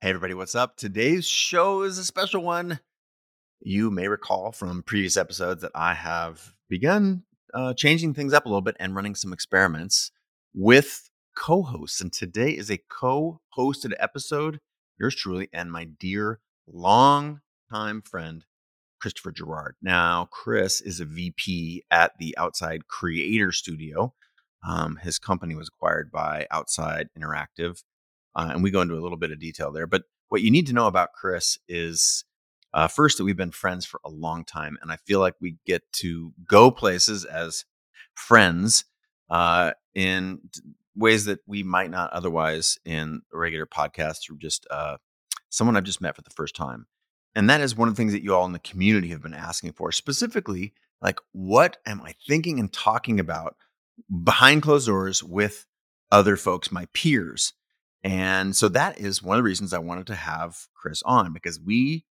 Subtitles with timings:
[0.00, 0.76] Hey, everybody, what's up?
[0.76, 2.78] Today's show is a special one.
[3.58, 8.48] You may recall from previous episodes that I have begun uh, changing things up a
[8.48, 10.12] little bit and running some experiments
[10.54, 12.00] with co hosts.
[12.00, 14.60] And today is a co hosted episode.
[15.00, 16.38] Yours truly and my dear
[16.68, 18.44] long-time friend,
[19.00, 19.74] Christopher Jerard.
[19.82, 24.14] Now, Chris is a VP at the Outside Creator Studio.
[24.64, 27.82] Um, his company was acquired by Outside Interactive
[28.34, 29.86] uh, and we go into a little bit of detail there.
[29.86, 32.24] But what you need to know about Chris is
[32.74, 35.56] uh, first that we've been friends for a long time, and I feel like we
[35.66, 37.64] get to go places as
[38.14, 38.84] friends
[39.30, 40.40] uh, in
[40.94, 44.96] ways that we might not otherwise in a regular podcast or just uh,
[45.48, 46.86] someone I've just met for the first time.
[47.34, 49.34] And that is one of the things that you all in the community have been
[49.34, 53.54] asking for, specifically, like, what am I thinking and talking about
[54.24, 55.66] behind closed doors with
[56.10, 57.52] other folks, my peers?
[58.04, 61.60] And so that is one of the reasons I wanted to have Chris on because
[61.60, 62.04] we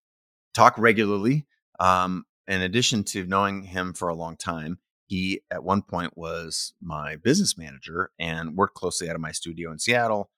[0.53, 1.45] talk regularly.
[1.79, 6.73] Um, in addition to knowing him for a long time, he at one point was
[6.81, 10.29] my business manager and worked closely out of my studio in Seattle.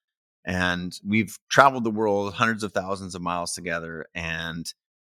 [0.45, 4.05] And we've traveled the world hundreds of thousands of miles together.
[4.13, 4.71] And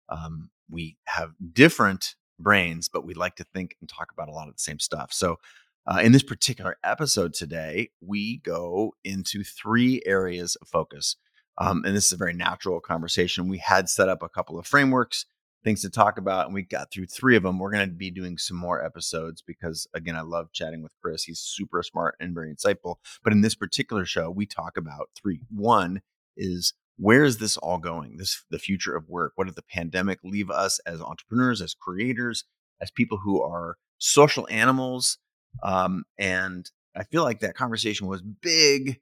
[0.09, 4.49] um, we have different brains, but we like to think and talk about a lot
[4.49, 5.13] of the same stuff.
[5.13, 5.39] So
[5.87, 11.17] uh, in this particular episode today, we go into three areas of focus.
[11.59, 13.49] Um, and this is a very natural conversation.
[13.49, 15.27] We had set up a couple of frameworks,
[15.63, 17.59] things to talk about, and we got through three of them.
[17.59, 21.25] We're going to be doing some more episodes because, again, I love chatting with Chris.
[21.25, 22.97] He's super smart and very insightful.
[23.23, 25.41] But in this particular show, we talk about three.
[25.51, 26.01] One
[26.37, 28.17] is where is this all going?
[28.17, 29.33] This the future of work.
[29.37, 32.45] What did the pandemic leave us as entrepreneurs, as creators,
[32.81, 35.19] as people who are social animals?
[35.63, 39.01] Um, and I feel like that conversation was big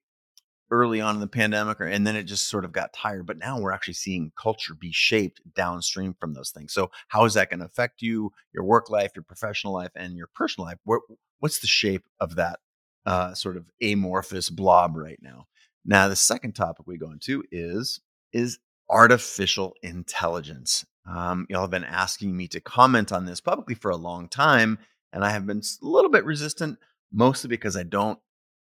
[0.71, 3.27] early on in the pandemic, or, and then it just sort of got tired.
[3.27, 6.73] But now we're actually seeing culture be shaped downstream from those things.
[6.73, 10.17] So, how is that going to affect you, your work life, your professional life, and
[10.17, 10.79] your personal life?
[10.85, 11.03] What,
[11.41, 12.61] what's the shape of that
[13.05, 15.47] uh, sort of amorphous blob right now?
[15.85, 18.01] Now, the second topic we go into is
[18.33, 18.59] is
[18.89, 20.87] artificial intelligence.
[21.07, 24.79] Um, y'all have been asking me to comment on this publicly for a long time,
[25.13, 26.79] and I have been a little bit resistant,
[27.13, 28.19] mostly because I don't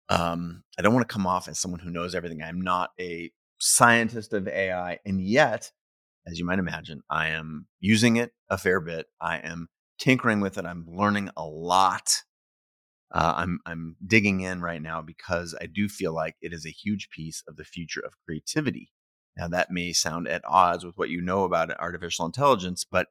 [0.09, 2.43] um, I don't want to come off as someone who knows everything.
[2.43, 5.73] I'm not a scientist of AI, and yet,
[6.27, 9.07] as you might imagine, I am using it a fair bit.
[9.21, 9.69] I am
[9.99, 10.65] tinkering with it.
[10.67, 12.23] I'm learning a lot.
[13.13, 16.71] Uh, I'm I'm digging in right now because I do feel like it is a
[16.71, 18.91] huge piece of the future of creativity.
[19.37, 23.09] Now that may sound at odds with what you know about artificial intelligence, but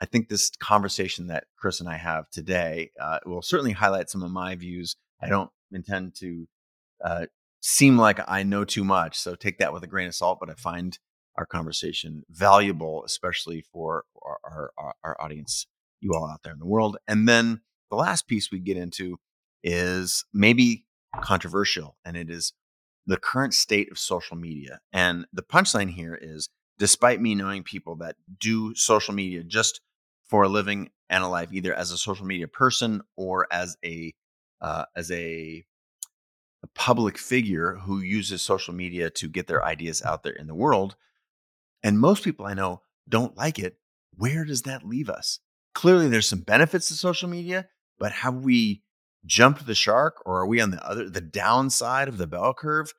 [0.00, 4.22] I think this conversation that Chris and I have today uh, will certainly highlight some
[4.22, 4.96] of my views.
[5.20, 6.46] I don't intend to
[7.04, 7.26] uh,
[7.60, 10.38] seem like I know too much, so take that with a grain of salt.
[10.40, 10.98] But I find
[11.36, 15.66] our conversation valuable, especially for our, our, our audience,
[16.00, 16.96] you all out there in the world.
[17.08, 19.18] And then the last piece we get into
[19.62, 20.86] is maybe
[21.22, 22.52] controversial, and it is
[23.06, 24.80] the current state of social media.
[24.92, 29.80] And the punchline here is despite me knowing people that do social media just
[30.28, 34.14] for a living and a life, either as a social media person or as a
[34.60, 35.64] uh, as a,
[36.62, 40.54] a public figure who uses social media to get their ideas out there in the
[40.54, 40.96] world.
[41.82, 43.76] And most people I know don't like it.
[44.16, 45.40] Where does that leave us?
[45.74, 47.66] Clearly, there's some benefits to social media,
[47.98, 48.82] but have we
[49.26, 52.94] jumped the shark, or are we on the other the downside of the bell curve?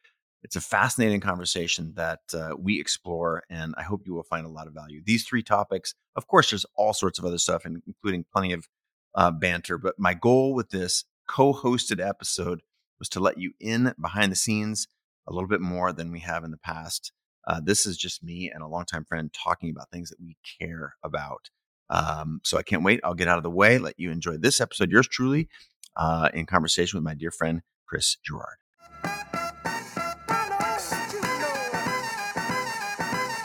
[0.45, 4.49] It's a fascinating conversation that uh, we explore, and I hope you will find a
[4.49, 5.01] lot of value.
[5.03, 8.67] These three topics, of course, there's all sorts of other stuff, including plenty of
[9.15, 9.79] uh, banter.
[9.79, 12.61] But my goal with this co hosted episode
[12.99, 14.87] was to let you in behind the scenes
[15.27, 17.11] a little bit more than we have in the past.
[17.47, 20.93] Uh, this is just me and a longtime friend talking about things that we care
[21.03, 21.49] about.
[21.89, 22.99] Um, so I can't wait.
[23.03, 25.49] I'll get out of the way, let you enjoy this episode, yours truly,
[25.97, 28.57] uh, in conversation with my dear friend, Chris Jerard.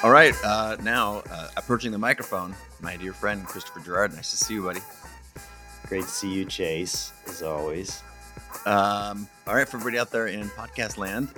[0.03, 4.15] All right, uh, now uh, approaching the microphone, my dear friend Christopher Jerard.
[4.15, 4.81] Nice to see you, buddy.
[5.89, 8.03] Great to see you, Chase, as always.
[8.65, 11.29] Um, all right, for everybody out there in podcast land,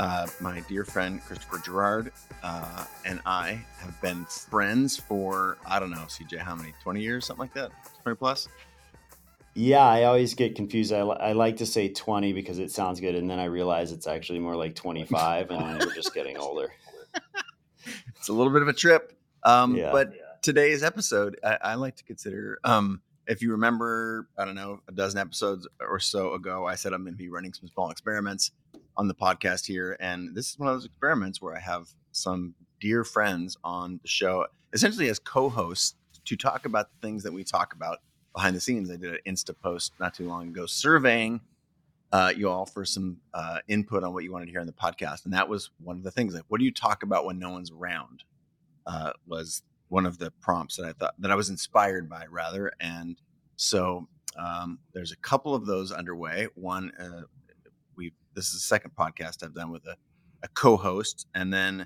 [0.00, 2.10] uh, my dear friend Christopher Jerard
[2.42, 6.74] uh, and I have been friends for I don't know, CJ, how many?
[6.82, 7.70] Twenty years, something like that,
[8.02, 8.48] twenty plus.
[9.54, 10.92] Yeah, I always get confused.
[10.92, 14.08] I, I like to say 20 because it sounds good, and then I realize it's
[14.08, 16.72] actually more like 25, and we're just getting older.
[18.24, 19.12] it's a little bit of a trip.
[19.42, 20.22] Um, yeah, but yeah.
[20.40, 22.58] today's episode, I, I, like to consider.
[22.64, 26.94] Um, if you remember, I don't know, a dozen episodes or so ago, I said
[26.94, 28.50] I'm going to be running some small experiments.
[28.96, 32.54] on the podcast here, and this is one of those experiments where I have some
[32.80, 37.44] dear friends on the show, essentially as co-hosts, to talk about the things that we
[37.44, 37.98] talk about
[38.34, 38.90] behind the scenes.
[38.90, 41.42] I did an Insta post not too long ago surveying
[42.14, 44.72] uh, you all for some uh, input on what you wanted to hear on the
[44.72, 46.32] podcast, and that was one of the things.
[46.32, 48.22] Like, what do you talk about when no one's around?
[48.86, 52.70] Uh, was one of the prompts that I thought that I was inspired by, rather.
[52.78, 53.20] And
[53.56, 54.06] so
[54.38, 56.46] um, there's a couple of those underway.
[56.54, 57.22] One, uh,
[57.96, 59.96] we this is the second podcast I've done with a,
[60.44, 61.84] a co-host, and then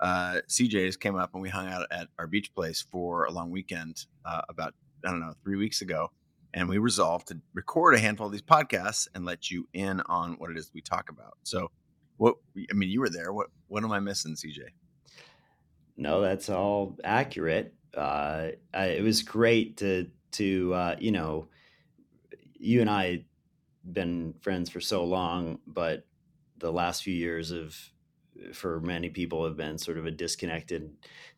[0.00, 3.52] uh, CJ's came up and we hung out at our beach place for a long
[3.52, 4.74] weekend uh, about
[5.06, 6.10] I don't know three weeks ago,
[6.54, 10.34] and we resolved to record a handful of these podcasts and let you in on
[10.34, 11.36] what it is we talk about.
[11.42, 11.70] So,
[12.16, 12.36] what
[12.70, 13.32] I mean, you were there.
[13.32, 14.60] What what am I missing, CJ?
[15.96, 17.74] No, that's all accurate.
[17.96, 21.48] Uh, I, it was great to to uh, you know,
[22.58, 23.24] you and I
[23.92, 26.04] been friends for so long, but
[26.58, 27.76] the last few years of
[28.52, 30.90] for many people have been sort of a disconnected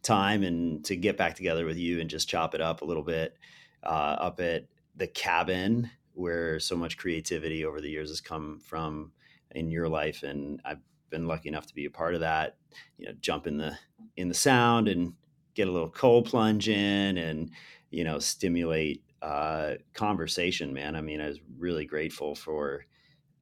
[0.02, 3.02] time and to get back together with you and just chop it up a little
[3.02, 3.36] bit
[3.84, 4.66] uh, up at
[5.00, 9.11] the cabin where so much creativity over the years has come from
[9.52, 12.56] in your life and i've been lucky enough to be a part of that
[12.99, 13.76] you know jump in the
[14.17, 15.14] in the sound and
[15.55, 17.50] get a little cold plunge in and
[17.91, 22.85] you know stimulate uh, conversation man i mean i was really grateful for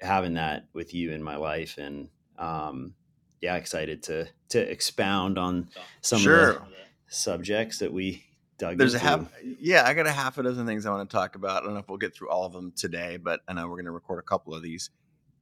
[0.01, 2.09] having that with you in my life and
[2.39, 2.95] um,
[3.41, 5.69] yeah excited to to expound on
[6.03, 6.51] some sure.
[6.51, 6.77] of the
[7.09, 8.28] subjects that we
[8.59, 9.07] dug there's into.
[9.07, 11.63] a half yeah i got a half a dozen things i want to talk about.
[11.63, 13.77] I don't know if we'll get through all of them today but i know we're
[13.77, 14.91] going to record a couple of these.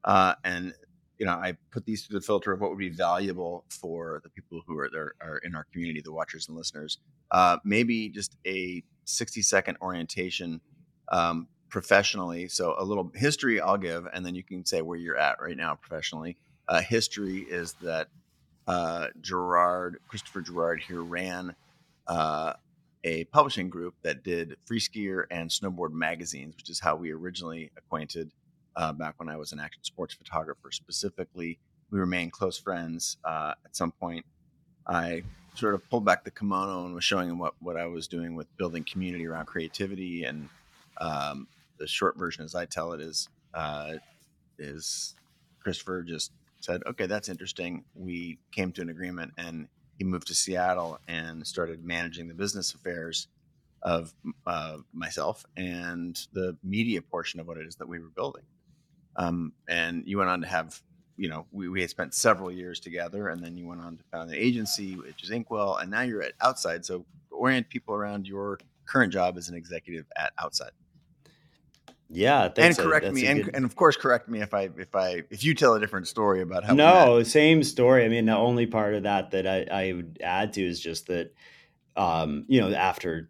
[0.04, 0.74] Uh, and
[1.18, 4.30] you know i put these through the filter of what would be valuable for the
[4.30, 6.98] people who are there are in our community the watchers and listeners.
[7.30, 10.60] Uh, maybe just a 60 second orientation
[11.10, 12.48] um, professionally.
[12.48, 15.56] So a little history i'll give and then you can say where you're at right
[15.56, 16.36] now professionally.
[16.68, 18.08] Uh, history is that
[18.66, 21.54] uh, Jerard, Christopher Jerard here ran
[22.06, 22.54] uh,
[23.06, 27.70] a publishing group that did free skier and snowboard magazines, which is how we originally
[27.76, 28.32] acquainted
[28.74, 30.72] uh, back when I was an action sports photographer.
[30.72, 31.60] Specifically,
[31.92, 33.16] we remained close friends.
[33.24, 34.26] Uh, at some point,
[34.88, 35.22] I
[35.54, 38.34] sort of pulled back the kimono and was showing him what, what I was doing
[38.34, 40.24] with building community around creativity.
[40.24, 40.48] And
[41.00, 41.46] um,
[41.78, 43.94] the short version, as I tell it, is uh,
[44.58, 45.14] is
[45.60, 47.84] Christopher just said, okay, that's interesting.
[47.94, 52.74] We came to an agreement and he moved to Seattle and started managing the business
[52.74, 53.28] affairs
[53.82, 54.12] of
[54.46, 58.42] uh, myself and the media portion of what it is that we were building.
[59.16, 60.80] Um, and you went on to have,
[61.16, 64.04] you know, we, we had spent several years together, and then you went on to
[64.12, 66.84] found an agency, which is Inkwell, and now you're at Outside.
[66.84, 70.72] So orient people around your current job as an executive at Outside.
[72.08, 73.56] Yeah, and correct me, and, good...
[73.56, 76.40] and of course, correct me if I if I if you tell a different story
[76.40, 76.74] about how.
[76.74, 78.04] No, same story.
[78.04, 81.08] I mean, the only part of that that I, I would add to is just
[81.08, 81.34] that,
[81.96, 83.28] um, you know, after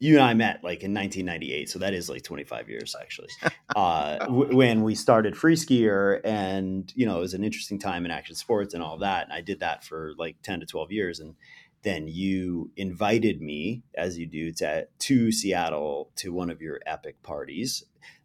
[0.00, 3.28] you and I met like in 1998, so that is like 25 years actually.
[3.74, 8.04] uh, w- when we started Free Skier, and you know, it was an interesting time
[8.04, 9.24] in action sports and all that.
[9.24, 11.34] And I did that for like 10 to 12 years, and
[11.82, 17.22] then you invited me, as you do, to to Seattle to one of your epic
[17.22, 17.84] parties.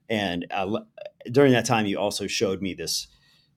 [0.10, 0.80] And uh,
[1.32, 3.08] during that time, you also showed me this.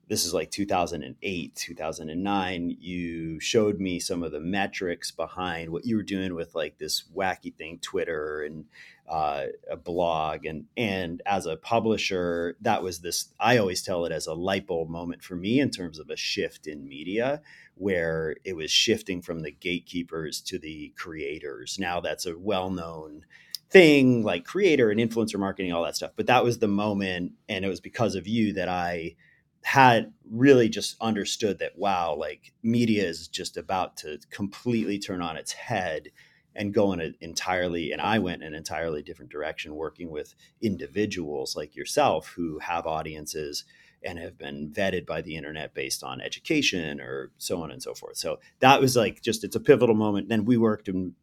[0.09, 2.77] This is like 2008, 2009.
[2.79, 7.03] You showed me some of the metrics behind what you were doing with like this
[7.13, 8.65] wacky thing, Twitter and
[9.07, 10.45] uh, a blog.
[10.45, 13.33] And and as a publisher, that was this.
[13.39, 16.17] I always tell it as a light bulb moment for me in terms of a
[16.17, 17.41] shift in media
[17.75, 21.77] where it was shifting from the gatekeepers to the creators.
[21.79, 23.23] Now that's a well known
[23.69, 26.11] thing like creator and influencer marketing, all that stuff.
[26.15, 27.33] But that was the moment.
[27.49, 29.15] And it was because of you that I
[29.63, 35.35] had really just understood that, wow, like media is just about to completely turn on
[35.35, 36.09] its head
[36.57, 40.35] and go in an entirely and i went in an entirely different direction working with
[40.61, 43.63] individuals like yourself who have audiences
[44.03, 47.93] and have been vetted by the internet based on education or so on and so
[47.93, 48.17] forth.
[48.17, 50.29] So that was like just it's a pivotal moment.
[50.29, 51.13] Then we worked and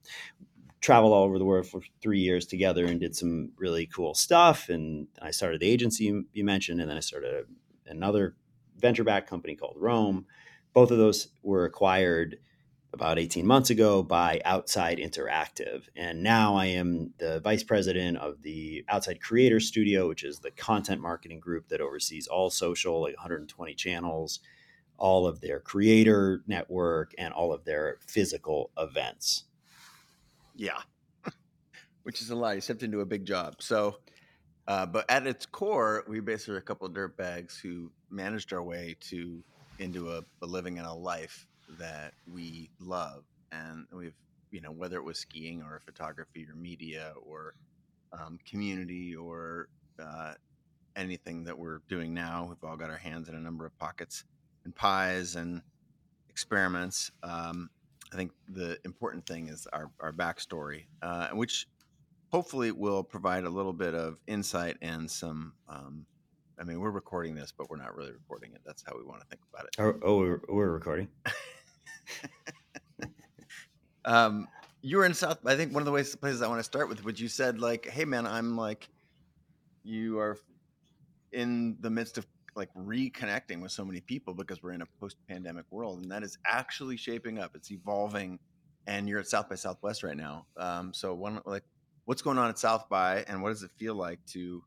[0.81, 4.69] traveled all over the world for three years together and did some really cool stuff.
[4.69, 7.47] And I started the agency you mentioned, and then I started
[7.87, 8.37] another
[8.77, 10.27] venture back company called Rome.
[10.75, 12.39] Both of those were acquired
[12.95, 15.83] about 18 months ago by Outside Interactive.
[15.97, 20.53] And now I am the vice president of the Outside Creator Studio, which is the
[20.53, 24.41] content marketing group that oversees all social, like 120 channels,
[24.97, 29.45] all of their creator network, and all of their physical events.
[30.55, 30.79] Yeah,
[32.05, 32.55] which is a lot.
[32.55, 33.57] You stepped into a big job.
[33.59, 33.99] So,
[34.69, 38.53] uh, but at its core, we basically are a couple of dirt bags who managed
[38.53, 39.43] our way to
[39.81, 41.49] into a, a living and a life
[41.79, 44.15] that we love, and we've
[44.51, 47.55] you know whether it was skiing or photography or media or
[48.13, 49.69] um, community or
[50.03, 50.35] uh,
[50.97, 52.47] anything that we're doing now.
[52.49, 54.25] We've all got our hands in a number of pockets
[54.65, 55.63] and pies and
[56.29, 57.11] experiments.
[57.23, 57.71] Um,
[58.13, 61.67] I think the important thing is our, our backstory, uh, which
[62.31, 65.55] hopefully will provide a little bit of insight and some.
[65.69, 66.07] Um,
[66.59, 68.61] I mean, we're recording this, but we're not really recording it.
[68.65, 69.77] That's how we want to think about it.
[69.79, 71.09] Oh, oh we're, we're recording.
[74.05, 74.49] um,
[74.83, 75.39] you were in South.
[75.47, 77.61] I think one of the ways places I want to start with, which you said,
[77.61, 78.89] like, "Hey, man, I'm like,
[79.83, 80.39] you are
[81.33, 85.65] in the midst of like reconnecting with so many people because we're in a post-pandemic
[85.71, 87.53] world, and that is actually shaping up.
[87.55, 88.39] It's evolving,
[88.87, 90.47] and you're at South by Southwest right now.
[90.57, 91.65] Um, so, one like,
[92.05, 94.63] what's going on at South by, and what does it feel like to,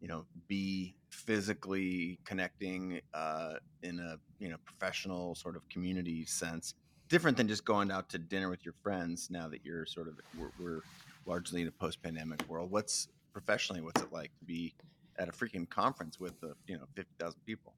[0.00, 6.74] you know, be physically connecting uh, in a you know professional sort of community sense,
[7.08, 9.28] different than just going out to dinner with your friends.
[9.30, 10.80] Now that you're sort of we're, we're
[11.26, 14.74] largely in a post-pandemic world, what's professionally what's it like to be
[15.18, 16.34] at a freaking conference with
[16.66, 17.74] you know fifty thousand people.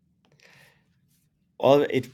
[1.59, 2.09] Well, it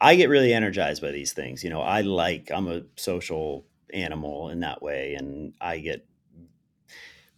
[0.00, 1.64] I get really energized by these things.
[1.64, 6.06] You know, I like I'm a social animal in that way, and I get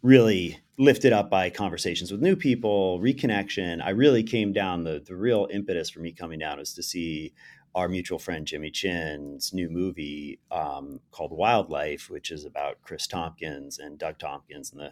[0.02, 3.82] really lifted up by conversations with new people, reconnection.
[3.84, 7.34] I really came down the the real impetus for me coming down was to see
[7.74, 13.78] our mutual friend Jimmy Chin's new movie um, called Wildlife, which is about Kris Tompkins
[13.78, 14.90] and Doug Tompkins and the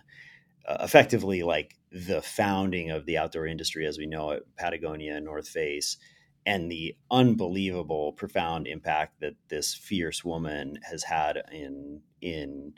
[0.69, 5.49] uh, effectively like the founding of the outdoor industry as we know it, Patagonia, North
[5.49, 5.97] Face,
[6.45, 12.75] and the unbelievable, profound impact that this fierce woman has had in in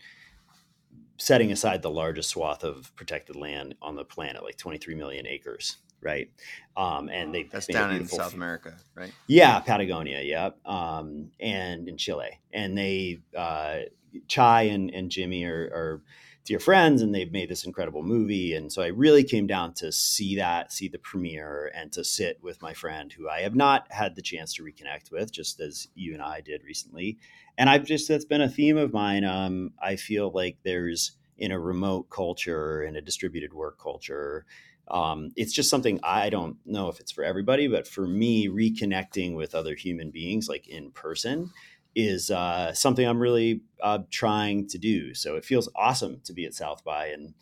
[1.18, 5.78] setting aside the largest swath of protected land on the planet, like 23 million acres,
[6.00, 6.30] right?
[6.76, 9.12] Um, and they that's down in South America, right?
[9.26, 13.80] Yeah, Patagonia, yeah, um, and in Chile, and they uh,
[14.26, 16.02] Chai and, and Jimmy are, are
[16.49, 19.93] dear friends and they've made this incredible movie and so i really came down to
[19.93, 23.87] see that see the premiere and to sit with my friend who i have not
[23.90, 27.19] had the chance to reconnect with just as you and i did recently.
[27.59, 29.25] And i've just that's been a theme of mine.
[29.25, 34.47] Um, i feel like there's in a remote culture in a distributed work culture
[34.90, 39.37] um, it's just something i don't know if it's for everybody but for me reconnecting
[39.37, 41.50] with other human beings like in person
[41.95, 45.14] is uh, something I'm really uh, trying to do.
[45.14, 47.35] So it feels awesome to be at South by and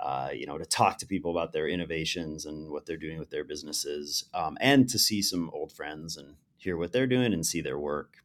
[0.00, 3.30] uh, you know to talk to people about their innovations and what they're doing with
[3.30, 7.46] their businesses, um, and to see some old friends and hear what they're doing and
[7.46, 8.16] see their work.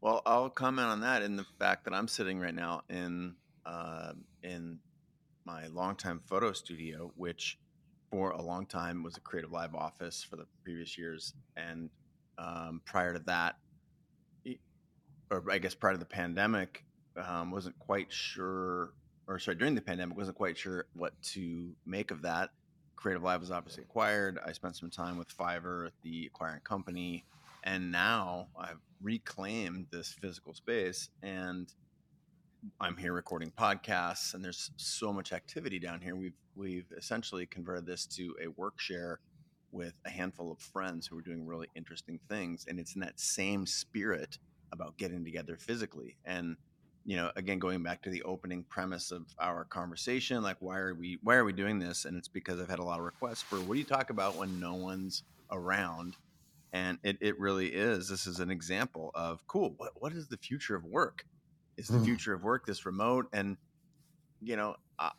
[0.00, 3.34] Well, I'll comment on that in the fact that I'm sitting right now in
[3.66, 4.78] uh, in
[5.44, 7.58] my longtime photo studio, which
[8.10, 11.90] for a long time was a CreativeLive office for the previous years, and
[12.38, 13.56] um, prior to that
[15.30, 16.84] or I guess prior to the pandemic,
[17.16, 18.92] um, wasn't quite sure,
[19.26, 22.50] or sorry, during the pandemic, wasn't quite sure what to make of that.
[22.96, 24.38] CreativeLive was obviously acquired.
[24.44, 27.24] I spent some time with Fiverr, the acquiring company,
[27.64, 31.72] and now I've reclaimed this physical space and
[32.78, 36.16] I'm here recording podcasts and there's so much activity down here.
[36.16, 39.20] We've we've essentially converted this to a work share
[39.72, 43.18] with a handful of friends who are doing really interesting things and it's in that
[43.18, 44.38] same spirit
[44.72, 46.56] about getting together physically and
[47.04, 50.94] you know again going back to the opening premise of our conversation like why are
[50.94, 52.04] we why are we doing this?
[52.04, 54.36] And it's because i've had a lot of requests for what do you talk about
[54.36, 56.16] when no one's around?
[56.72, 60.36] And it, it really is this is an example of cool what, what is the
[60.36, 61.24] future of work?
[61.76, 62.04] Is the mm.
[62.04, 63.26] future of work this remote?
[63.32, 63.56] And
[64.42, 64.76] you know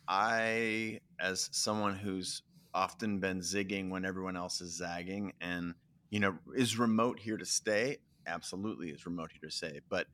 [0.07, 2.43] I as someone who's
[2.73, 5.73] often been zigging when everyone else is zagging and
[6.09, 7.97] you know is remote here to stay
[8.27, 9.79] absolutely is remote to say.
[9.89, 10.07] But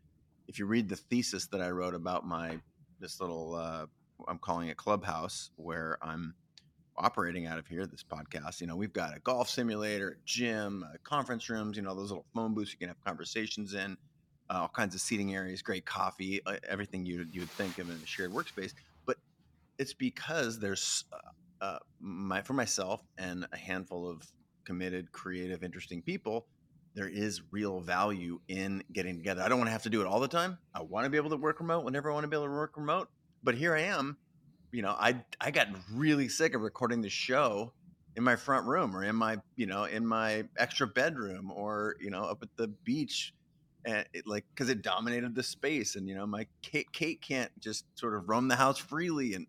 [0.48, 2.60] if you read the thesis that I wrote about my
[3.00, 3.86] this little uh,
[4.28, 6.34] I'm calling it clubhouse where I'm
[6.98, 10.98] operating out of here, this podcast, you know, we've got a golf simulator, gym, uh,
[11.04, 13.96] conference rooms, you know, those little phone booths you can have conversations in,
[14.50, 17.90] uh, all kinds of seating areas, great coffee, uh, everything you you would think of
[17.90, 18.74] in a shared workspace.
[19.06, 19.18] But
[19.78, 24.24] it's because there's uh, uh, my for myself and a handful of
[24.66, 26.48] committed, creative, interesting people
[26.98, 29.44] there is real value in getting together.
[29.44, 30.58] I don't want to have to do it all the time.
[30.74, 32.52] I want to be able to work remote whenever I want to be able to
[32.52, 33.08] work remote.
[33.44, 34.18] But here I am.
[34.72, 37.72] You know, I I got really sick of recording the show
[38.16, 42.10] in my front room or in my you know in my extra bedroom or you
[42.10, 43.32] know up at the beach
[43.86, 47.52] and it, like because it dominated the space and you know my kate, kate can't
[47.60, 49.46] just sort of roam the house freely and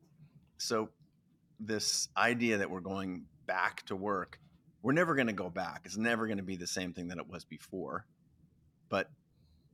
[0.58, 0.90] so
[1.58, 4.38] this idea that we're going back to work
[4.82, 5.82] we're never going to go back.
[5.84, 8.06] It's never going to be the same thing that it was before.
[8.88, 9.10] But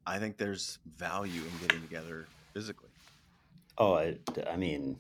[0.07, 2.91] I think there's value in getting together physically.
[3.77, 4.19] Oh, I,
[4.51, 4.99] I mean,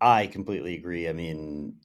[0.00, 1.08] I completely agree.
[1.08, 1.76] I mean,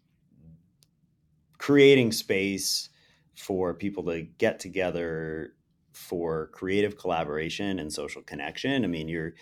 [1.58, 2.90] creating space
[3.36, 5.54] for people to get together
[5.92, 8.84] for creative collaboration and social connection.
[8.84, 9.34] I mean, you're,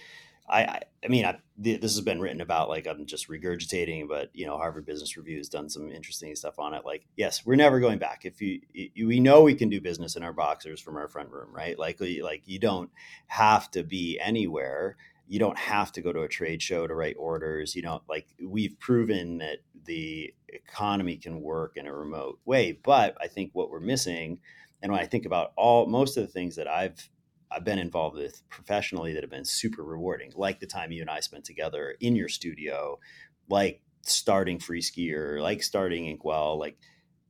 [0.47, 2.69] I, I, mean, I, this has been written about.
[2.69, 6.59] Like, I'm just regurgitating, but you know, Harvard Business Review has done some interesting stuff
[6.59, 6.85] on it.
[6.85, 8.25] Like, yes, we're never going back.
[8.25, 11.29] If you, you we know we can do business in our boxers from our front
[11.29, 11.77] room, right?
[11.77, 12.89] Like, like you don't
[13.27, 17.15] have to be anywhere you don't have to go to a trade show to write
[17.17, 17.75] orders.
[17.75, 22.77] You know, like we've proven that the economy can work in a remote way.
[22.83, 24.39] But I think what we're missing,
[24.81, 27.09] and when I think about all most of the things that I've
[27.53, 31.09] I've been involved with professionally that have been super rewarding, like the time you and
[31.09, 32.99] I spent together in your studio,
[33.49, 36.77] like starting Free Skier, like starting Inkwell, like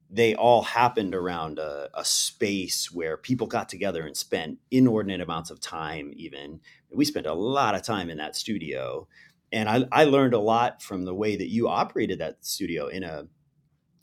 [0.09, 5.49] they all happened around a, a, space where people got together and spent inordinate amounts
[5.49, 6.59] of time even.
[6.91, 9.07] We spent a lot of time in that studio.
[9.51, 13.03] And I, I learned a lot from the way that you operated that studio in
[13.03, 13.25] a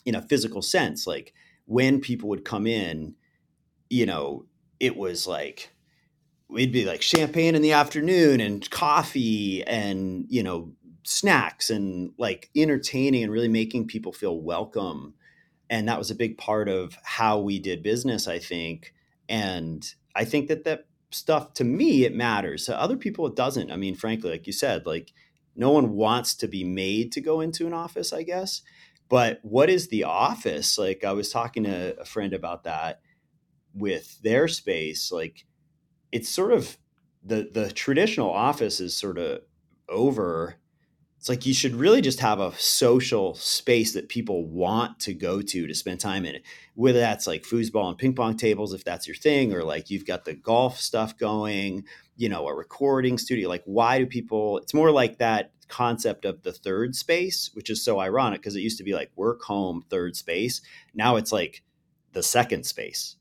[0.04, 1.06] in a physical sense.
[1.06, 1.32] Like
[1.66, 3.14] when people would come in
[3.90, 4.46] you know
[4.78, 5.74] it was like
[6.50, 10.72] we'd be like champagne in the afternoon and coffee and you know
[11.04, 15.14] snacks and like entertaining and really making people feel welcome.
[15.68, 18.94] And that was a big part of how we did business i think.
[19.28, 22.66] And i think that that stuff to me it matters.
[22.66, 23.70] To other people it doesn't.
[23.70, 25.12] I mean frankly like you said like
[25.56, 28.62] no one wants to be made to go into an office i guess.
[29.08, 30.78] But what is the office?
[30.78, 33.00] Like i was talking to a friend about that
[33.74, 35.12] with their space.
[35.12, 35.46] Like
[36.12, 36.76] it's sort of
[37.22, 39.42] the the traditional office is sort of
[39.88, 40.56] over.
[41.18, 45.42] It's like you should really just have a social space that people want to go
[45.42, 46.40] to to spend time in.
[46.74, 50.06] Whether that's like foosball and ping pong tables if that's your thing or like you've
[50.06, 51.84] got the golf stuff going
[52.16, 53.48] you know a recording studio.
[53.48, 57.84] Like why do people it's more like that concept of the third space which is
[57.84, 60.62] so ironic because it used to be like work home third space.
[60.94, 61.62] Now it's like
[62.12, 63.16] the second space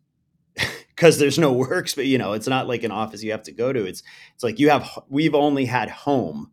[1.00, 3.52] because there's no works but you know it's not like an office you have to
[3.52, 6.52] go to it's it's like you have we've only had home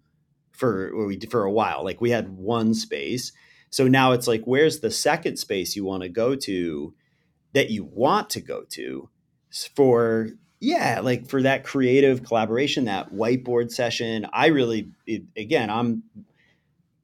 [0.56, 1.84] for for a while.
[1.84, 3.32] Like we had one space.
[3.70, 6.94] So now it's like, where's the second space you want to go to
[7.52, 9.10] that you want to go to
[9.74, 14.26] for yeah, like for that creative collaboration, that whiteboard session.
[14.32, 16.04] I really, it, again, I'm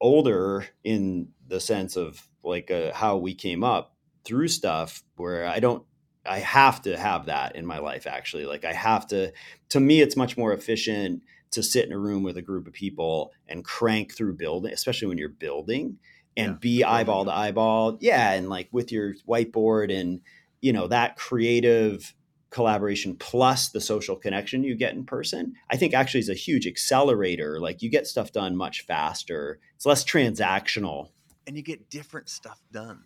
[0.00, 5.60] older in the sense of like uh, how we came up through stuff where I
[5.60, 5.84] don't
[6.24, 8.46] I have to have that in my life actually.
[8.46, 9.32] Like I have to
[9.70, 12.72] to me it's much more efficient to sit in a room with a group of
[12.72, 15.98] people and crank through building, especially when you're building
[16.36, 17.98] and yeah, be eyeball to eyeball.
[18.00, 18.32] Yeah.
[18.32, 20.20] And like with your whiteboard and,
[20.60, 22.14] you know, that creative
[22.50, 26.66] collaboration plus the social connection you get in person, I think actually is a huge
[26.66, 27.60] accelerator.
[27.60, 29.58] Like you get stuff done much faster.
[29.76, 31.10] It's less transactional.
[31.46, 33.04] And you get different stuff done.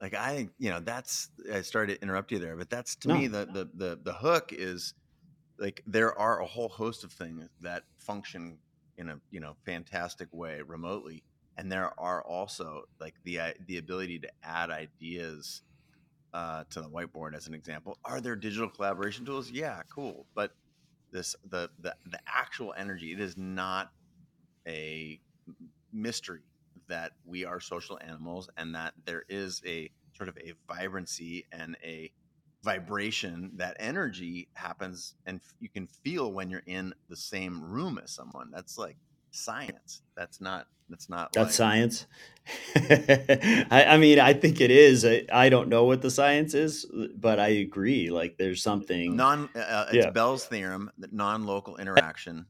[0.00, 3.08] Like I, think you know, that's I started to interrupt you there, but that's to
[3.08, 3.18] no.
[3.18, 4.94] me the the the the hook is
[5.58, 8.58] like there are a whole host of things that function
[8.96, 11.22] in a you know fantastic way remotely
[11.56, 15.62] and there are also like the the ability to add ideas
[16.32, 17.98] uh, to the whiteboard as an example.
[18.04, 19.50] Are there digital collaboration tools?
[19.50, 20.52] Yeah cool but
[21.12, 23.90] this the the, the actual energy it is not
[24.66, 25.20] a
[25.92, 26.42] mystery
[26.90, 31.76] that we are social animals and that there is a sort of a vibrancy and
[31.82, 32.12] a
[32.62, 38.10] vibration, that energy happens, and you can feel when you're in the same room as
[38.10, 38.50] someone.
[38.52, 38.96] That's like
[39.30, 40.02] science.
[40.16, 40.66] That's not.
[40.88, 41.32] That's not.
[41.32, 42.06] That's like, science.
[42.74, 45.04] I, I, mean, I think it is.
[45.04, 46.84] I, I, don't know what the science is,
[47.16, 48.10] but I agree.
[48.10, 49.48] Like, there's something non.
[49.54, 50.10] Uh, uh it's yeah.
[50.10, 52.46] Bell's theorem that non-local interaction.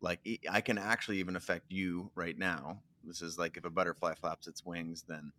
[0.00, 2.80] Like, I can actually even affect you right now.
[3.04, 5.32] This is like if a butterfly flaps its wings, then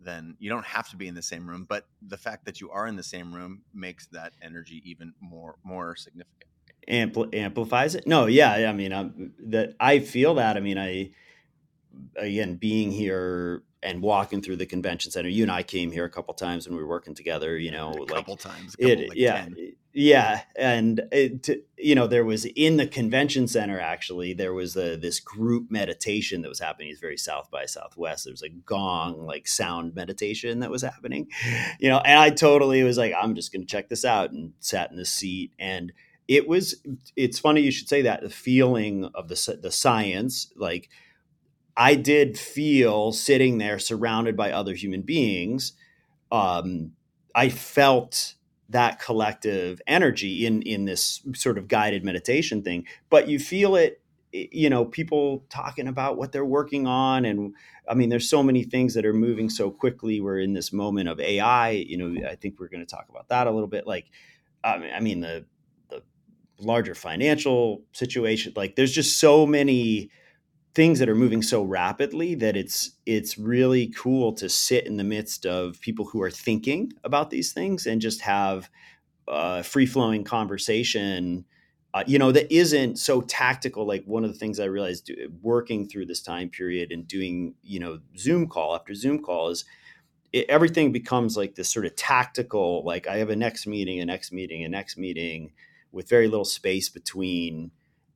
[0.00, 1.64] then you don't have to be in the same room.
[1.68, 5.56] But the fact that you are in the same room makes that energy even more
[5.62, 6.50] more significant.
[6.88, 8.06] Ampl- amplifies it.
[8.06, 10.56] No, yeah, I mean, I'm, that I feel that.
[10.56, 11.10] I mean, I
[12.16, 15.28] again being here and walking through the convention center.
[15.28, 17.56] You and I came here a couple times when we were working together.
[17.56, 18.76] You know, like a couple like, times.
[18.76, 19.71] Couple, it, like yeah, 10.
[19.92, 24.96] Yeah, and it, you know, there was in the convention center actually there was a,
[24.96, 26.90] this group meditation that was happening.
[26.90, 28.24] It's very South by Southwest.
[28.24, 31.28] There was a gong like sound meditation that was happening.
[31.78, 34.52] You know, and I totally was like, I'm just going to check this out, and
[34.60, 35.92] sat in the seat and.
[36.28, 36.76] It was.
[37.16, 38.22] It's funny you should say that.
[38.22, 40.88] The feeling of the the science, like
[41.76, 45.72] I did feel sitting there surrounded by other human beings
[46.32, 46.92] um,
[47.34, 48.34] I felt
[48.72, 52.86] that collective energy in in this sort of guided meditation thing.
[53.10, 54.00] But you feel it,
[54.32, 57.54] you know, people talking about what they're working on, and
[57.88, 60.20] I mean, there's so many things that are moving so quickly.
[60.20, 61.70] We're in this moment of AI.
[61.70, 63.86] You know, I think we're going to talk about that a little bit.
[63.86, 64.06] Like,
[64.64, 65.44] I mean, the
[65.88, 66.02] the
[66.58, 68.52] larger financial situation.
[68.56, 70.10] Like, there's just so many
[70.74, 75.04] things that are moving so rapidly that it's it's really cool to sit in the
[75.04, 78.70] midst of people who are thinking about these things and just have
[79.28, 81.44] a free flowing conversation
[81.94, 83.86] uh, you know that isn't so tactical.
[83.86, 85.10] Like one of the things i realized
[85.42, 89.64] working through this time period and doing you know zoom call after zoom call is
[90.32, 94.06] it, everything becomes like this sort of tactical like i have a next meeting a
[94.06, 95.52] next meeting a next meeting
[95.90, 97.70] with very little space between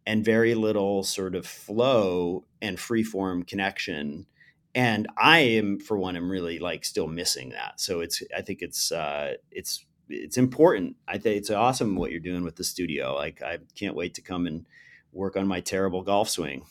[0.07, 4.27] and very little sort of flow and free form connection.
[4.75, 7.81] And i am for one am really like still missing that.
[7.81, 10.97] So it's i think it's uh it's it's important.
[11.09, 13.15] I think it's awesome what you're doing with the studio.
[13.15, 14.67] Like i can't wait to come and
[15.13, 16.67] work on my terrible golf swing.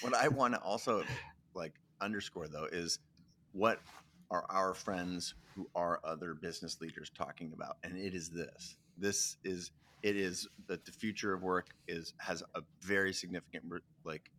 [0.00, 1.04] What i want to also
[1.54, 2.98] like underscore though is
[3.52, 3.80] what
[4.30, 7.76] are our friends who are other business leaders talking about?
[7.82, 8.76] And it is this.
[8.96, 13.64] This is it is that the future of work is has a very significant
[14.04, 14.30] like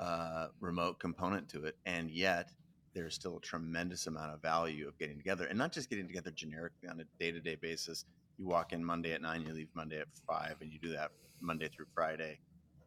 [0.00, 2.50] uh, remote component to it, and yet
[2.94, 6.30] there's still a tremendous amount of value of getting together, and not just getting together
[6.30, 8.04] generically on a day to day basis.
[8.38, 11.10] You walk in Monday at nine, you leave Monday at five, and you do that
[11.40, 12.38] Monday through Friday.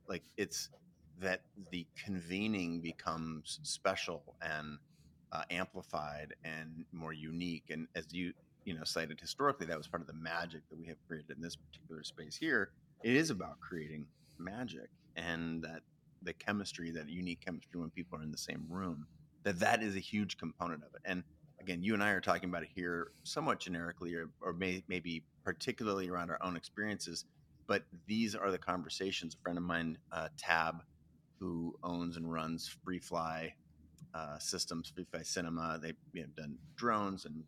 [0.08, 0.69] Like it's
[1.21, 4.78] that the convening becomes special and
[5.32, 7.65] uh, amplified and more unique.
[7.69, 8.34] And as you
[8.65, 11.41] you know cited historically that was part of the magic that we have created in
[11.41, 12.71] this particular space here.
[13.04, 15.82] It is about creating magic and that
[16.23, 19.06] the chemistry that unique chemistry when people are in the same room
[19.43, 21.01] that that is a huge component of it.
[21.06, 21.23] And
[21.62, 25.23] again you and i are talking about it here somewhat generically or, or may, maybe
[25.43, 27.25] particularly around our own experiences
[27.67, 29.36] but these are the conversations.
[29.36, 30.84] A friend of mine uh, Tabb
[31.39, 33.51] who owns and runs freefly
[34.13, 37.43] uh, systems freefly cinema they've you know, done drones and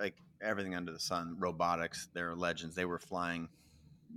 [0.00, 2.74] like everything under the sun, robotics, they're legends.
[2.74, 3.48] They were flying,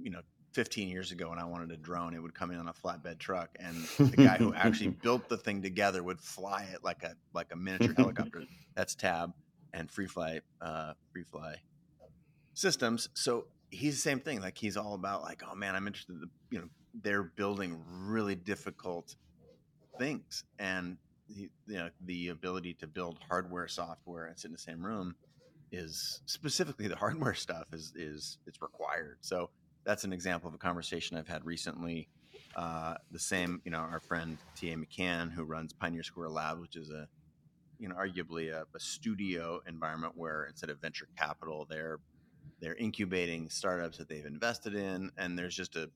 [0.01, 0.21] you know,
[0.53, 3.19] 15 years ago when I wanted a drone, it would come in on a flatbed
[3.19, 7.15] truck, and the guy who actually built the thing together would fly it like a
[7.33, 8.43] like a miniature helicopter.
[8.75, 9.33] That's Tabb
[9.73, 11.55] and Free FreeFly uh, FreeFly
[12.53, 13.09] systems.
[13.13, 14.41] So he's the same thing.
[14.41, 16.13] Like he's all about like, oh man, I'm interested.
[16.13, 16.67] In the, you know,
[17.01, 19.15] they're building really difficult
[19.99, 20.97] things, and
[21.35, 25.15] you know, the ability to build hardware, software, and sit in the same room
[25.71, 29.17] is specifically the hardware stuff is is it's required.
[29.21, 29.49] So
[29.83, 32.09] that's an example of a conversation I've had recently.
[32.55, 34.75] Uh, the same, you know, our friend T.A.
[34.75, 37.07] McCann, who runs Pioneer Square Lab, which is a,
[37.77, 41.99] you know, arguably a, a studio environment where instead of venture capital, they're
[42.59, 45.89] they're incubating startups that they've invested in, and there's just a,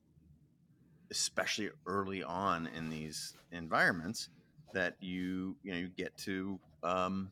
[1.11, 4.29] especially early on in these environments,
[4.73, 7.31] that you you know you get to um,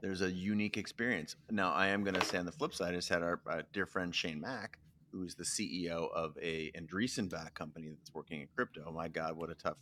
[0.00, 1.36] there's a unique experience.
[1.50, 3.62] Now I am going to say on the flip side, I just had our uh,
[3.72, 4.78] dear friend Shane Mac,
[5.12, 8.84] who's the CEO of a Andreessen back company that's working in crypto.
[8.86, 9.76] Oh my God, what a tough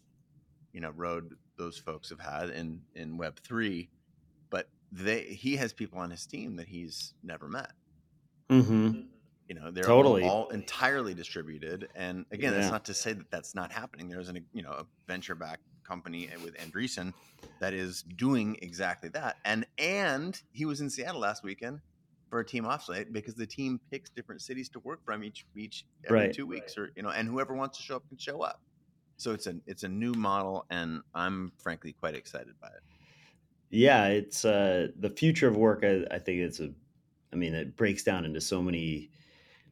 [0.72, 3.90] you know road those folks have had in in Web three.
[4.50, 7.72] But they he has people on his team that he's never met.
[8.50, 9.00] Mm-hmm.
[9.48, 11.88] You know, they're totally all, all entirely distributed.
[11.94, 12.58] And again, yeah.
[12.58, 14.08] that's not to say that that's not happening.
[14.08, 17.12] There's an you know a venture back company with Andreessen
[17.60, 19.36] that is doing exactly that.
[19.44, 21.80] And and he was in Seattle last weekend
[22.28, 25.86] for a team offsite because the team picks different cities to work from each each
[26.04, 26.32] every right.
[26.32, 28.60] two weeks, or you know, and whoever wants to show up can show up.
[29.16, 32.82] So it's a it's a new model, and I'm frankly quite excited by it.
[33.70, 35.84] Yeah, it's uh, the future of work.
[35.84, 36.70] I, I think it's a,
[37.32, 39.10] I mean, it breaks down into so many.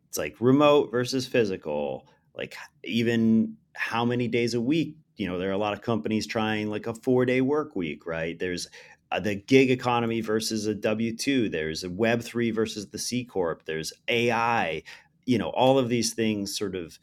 [0.08, 2.08] It's like remote versus physical.
[2.34, 6.26] Like even how many days a week you know there are a lot of companies
[6.26, 8.38] trying like a four day work week right?
[8.38, 8.68] There's
[9.12, 13.64] uh, the gig economy versus a w2 there's a web 3 versus the c corp
[13.64, 14.82] there's ai
[15.26, 16.98] you know all of these things sort of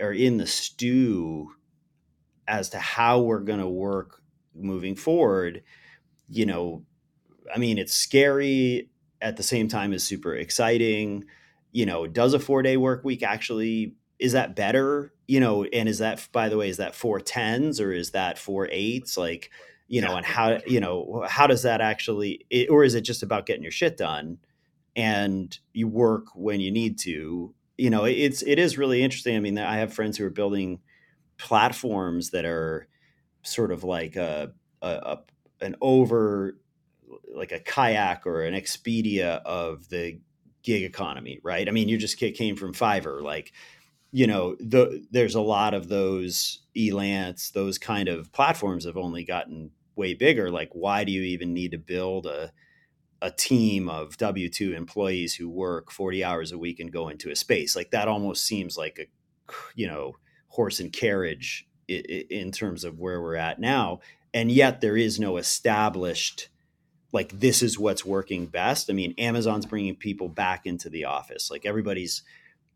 [0.00, 1.48] are in the stew
[2.48, 4.20] as to how we're going to work
[4.54, 5.62] moving forward
[6.28, 6.82] you know
[7.54, 11.24] i mean it's scary at the same time as super exciting
[11.72, 15.88] you know does a four day work week actually is that better you know and
[15.88, 19.50] is that by the way is that four tens or is that four eights like
[19.86, 20.16] you know yeah.
[20.16, 23.70] and how you know how does that actually or is it just about getting your
[23.70, 24.38] shit done
[24.96, 29.40] and you work when you need to you know it's it is really interesting i
[29.40, 30.80] mean i have friends who are building
[31.36, 32.88] platforms that are
[33.42, 35.18] sort of like a, a, a
[35.60, 36.56] an over
[37.34, 40.18] like a kayak or an Expedia of the
[40.64, 41.68] gig economy, right?
[41.68, 43.52] I mean, you just came from Fiverr, like
[44.14, 49.24] you know, the, there's a lot of those Elance, those kind of platforms have only
[49.24, 50.52] gotten way bigger.
[50.52, 52.52] Like, why do you even need to build a
[53.20, 57.28] a team of W two employees who work 40 hours a week and go into
[57.32, 57.74] a space?
[57.74, 60.14] Like that almost seems like a you know
[60.46, 63.98] horse and carriage in terms of where we're at now.
[64.32, 66.50] And yet there is no established
[67.10, 68.88] like this is what's working best.
[68.88, 71.50] I mean, Amazon's bringing people back into the office.
[71.50, 72.22] Like everybody's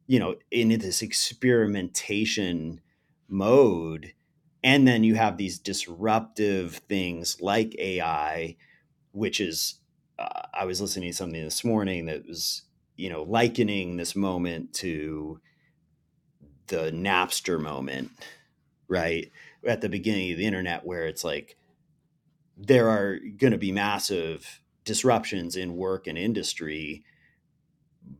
[0.08, 2.80] you know in this experimentation
[3.28, 4.14] mode
[4.64, 8.56] and then you have these disruptive things like ai
[9.12, 9.76] which is
[10.18, 12.62] uh, i was listening to something this morning that was
[12.96, 15.40] you know likening this moment to
[16.66, 18.10] the napster moment
[18.88, 19.30] right?
[19.66, 21.56] At the beginning of the internet where it's like
[22.56, 27.04] there are going to be massive disruptions in work and industry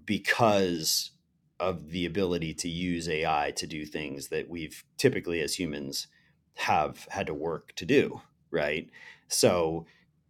[0.05, 1.11] because
[1.61, 6.07] of the ability to use AI to do things that we've typically as humans
[6.55, 8.89] have had to work to do, right?
[9.29, 9.87] So,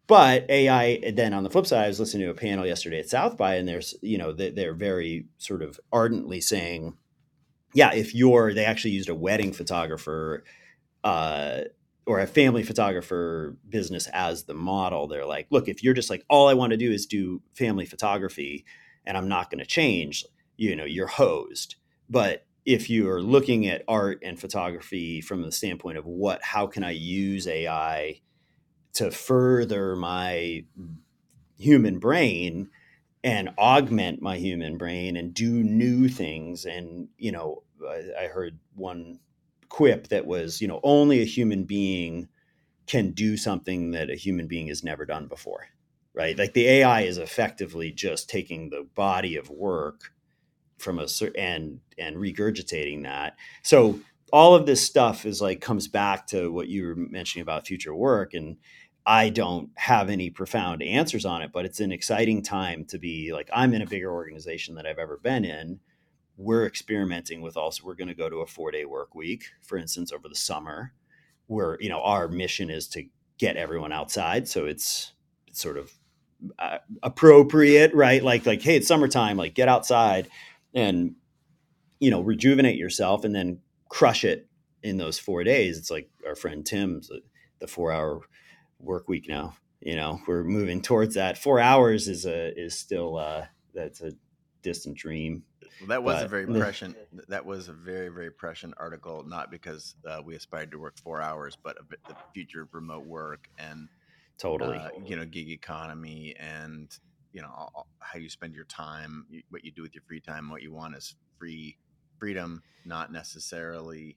[0.07, 3.09] but AI, then on the flip side, I was listening to a panel yesterday at
[3.09, 6.97] South by, and there's, you know, they're very sort of ardently saying,
[7.75, 10.45] yeah, if you're, they actually used a wedding photographer
[11.05, 11.61] uh,
[12.07, 15.07] or a family photographer business as the model.
[15.07, 17.85] They're like, look, if you're just like, all I want to do is do family
[17.85, 18.65] photography
[19.05, 20.25] and I'm not going to change,
[20.59, 21.77] you know you're hosed.
[22.11, 26.67] But if you are looking at art and photography from the standpoint of what how
[26.67, 28.21] can i use ai
[28.93, 30.65] to further my
[31.59, 32.69] human brain
[33.25, 36.67] and augment my human brain and do new things?
[36.67, 39.21] And you know I, I heard one
[39.71, 42.29] quip that was you know only a human being
[42.87, 45.69] can do something that a human being has never done before
[46.15, 46.37] right?
[46.37, 50.13] Like the ai is effectively just taking the body of work
[50.79, 53.37] from a and and regurgitating that.
[53.63, 54.01] So
[54.33, 57.95] all of this stuff is like comes back to what you were mentioning about future
[57.95, 58.57] work and
[59.07, 63.33] I don't have any profound answers on it, but it's an exciting time to be
[63.33, 65.81] like I'm in a bigger organization that I've ever been in.
[66.37, 70.13] We're experimenting with also we're going to go to a 4-day work week for instance
[70.13, 70.93] over the summer
[71.47, 73.05] where you know our mission is to
[73.39, 75.13] get everyone outside so it's
[75.47, 75.91] it's sort of
[76.59, 80.29] uh, appropriate right like like hey it's summertime like get outside
[80.75, 81.15] and
[82.01, 84.49] you know rejuvenate yourself and then crush it
[84.83, 85.79] in those four days.
[85.79, 87.11] It's like our friend tim's
[87.59, 88.21] the four hour
[88.79, 91.39] work week now you know we're moving towards that.
[91.39, 94.13] Four hours is a is still uh that's a
[94.63, 95.45] distant dream.
[95.81, 96.97] Well, that was but, a very prescient
[97.29, 101.23] that was a very very prescient article not because uh, we aspired to work four
[101.23, 103.89] hours but a bit, the future of remote work and
[104.37, 104.77] totally.
[104.77, 106.99] uh, you know gig economy and
[107.33, 107.69] you know
[108.01, 110.97] how you spend your time what you do with your free time what you want
[110.97, 111.77] is free
[112.19, 114.17] freedom not necessarily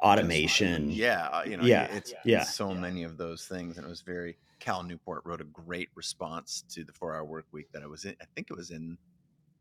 [0.00, 0.90] automation.
[0.90, 2.42] Yeah uh, you know yeah it's, yeah.
[2.42, 5.88] it's so many of those things and it was very cal newport wrote a great
[5.94, 8.70] response to the four hour work week that i was in i think it was
[8.70, 8.98] in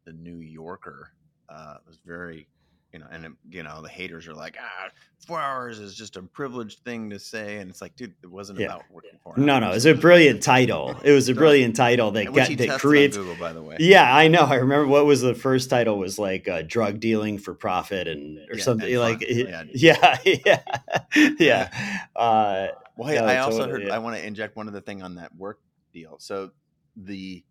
[0.05, 1.11] the new yorker
[1.49, 2.47] uh, it was very
[2.93, 4.89] you know, and you know, the haters are like, ah,
[5.25, 8.59] four hours is just a privileged thing to say, and it's like, dude, it wasn't
[8.59, 8.67] yeah.
[8.67, 9.33] about working for.
[9.37, 10.95] No, no, it was a brilliant title.
[11.03, 13.77] It was a brilliant title that got that creates Google, by the way.
[13.79, 14.41] Yeah, I know.
[14.41, 18.37] I remember what was the first title was like uh, drug dealing for profit and
[18.49, 21.99] or yeah, something and like, yeah, yeah, yeah, yeah.
[22.15, 23.91] Uh, well, hey, no, I also totally, heard.
[23.91, 25.59] I want to inject one other thing on that work
[25.93, 26.15] deal.
[26.19, 26.51] So
[26.95, 27.43] the.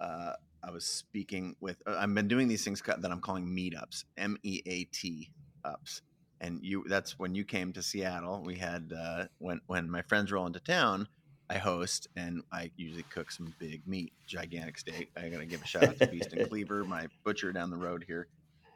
[0.00, 1.82] Uh, I was speaking with.
[1.86, 5.30] Uh, I've been doing these things that I'm calling meetups, M E A T
[5.64, 6.02] ups,
[6.40, 6.84] and you.
[6.88, 8.42] That's when you came to Seattle.
[8.44, 11.08] We had uh, when when my friends roll into town.
[11.48, 15.10] I host and I usually cook some big meat, gigantic steak.
[15.16, 18.04] I gotta give a shout out to Beast and Cleaver, my butcher down the road
[18.06, 18.28] here.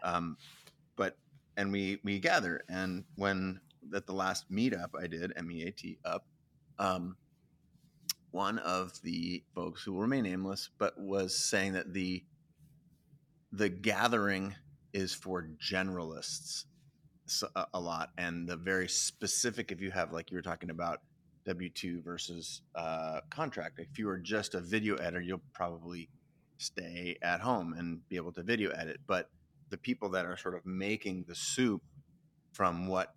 [0.03, 0.37] Um,
[0.97, 1.17] but
[1.57, 3.61] and we we gather and when
[3.95, 6.27] at the last meetup I did M E A T up,
[6.81, 7.17] um,
[8.35, 12.25] one of the folks who will remain nameless, but was saying that the
[13.53, 14.53] the gathering
[14.93, 16.65] is for generalists
[17.55, 19.71] a, a lot, and the very specific.
[19.71, 20.99] If you have, like you were talking about,
[21.47, 23.79] W two versus uh, contract.
[23.79, 26.09] If you are just a video editor, you'll probably
[26.59, 28.99] stay at home and be able to video edit.
[29.07, 29.31] But
[29.71, 31.83] the people that are sort of making the soup
[32.53, 33.15] from what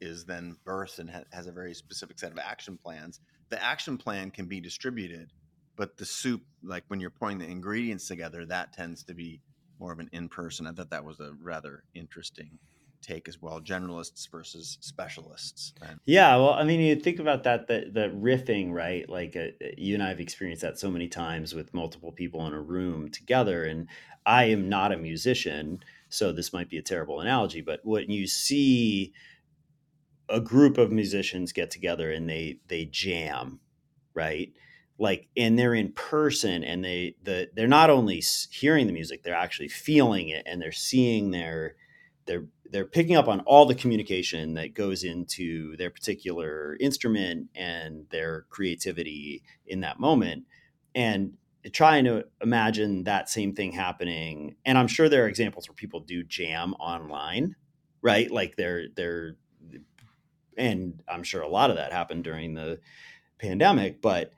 [0.00, 3.20] is then birthed and ha- has a very specific set of action plans
[3.50, 5.32] the action plan can be distributed,
[5.76, 9.42] but the soup, like when you're pouring the ingredients together, that tends to be
[9.78, 10.66] more of an in person.
[10.66, 12.58] I thought that was a rather interesting
[13.02, 15.72] take as well, generalists versus specialists.
[15.80, 19.08] And Yeah, well, I mean, you think about that, the the riffing, right?
[19.08, 22.46] Like uh, uh, you and I have experienced that so many times with multiple people
[22.46, 23.64] in a room together.
[23.64, 23.88] And
[24.26, 28.26] I am not a musician, so this might be a terrible analogy, but when you
[28.26, 29.14] see
[30.30, 33.60] a group of musicians get together and they they jam,
[34.14, 34.52] right?
[34.98, 39.34] Like, and they're in person, and they the they're not only hearing the music, they're
[39.34, 41.76] actually feeling it, and they're seeing their
[42.26, 48.06] they're they're picking up on all the communication that goes into their particular instrument and
[48.10, 50.44] their creativity in that moment.
[50.94, 51.34] And
[51.72, 54.56] trying to uh, imagine that same thing happening.
[54.64, 57.54] And i'm sure there are examples where people do jam online
[58.02, 58.30] right?
[58.30, 59.36] Like they're they're
[60.56, 62.78] and i'm sure a lot of that happened during the
[63.38, 64.32] pandemic but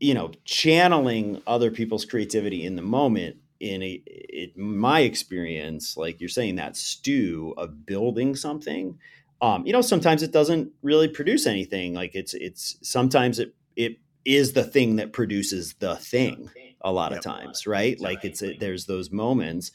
[0.00, 6.20] you know channeling other people's creativity in the moment in a it, my experience like
[6.20, 8.98] you're saying that stew of building something
[9.40, 11.94] um you know sometimes it doesn't really produce anything.
[11.94, 17.12] Like it's it's sometimes it it is the thing that produces the thing a lot
[17.12, 17.98] of times right?
[18.00, 19.72] Like it's a, there's those moments.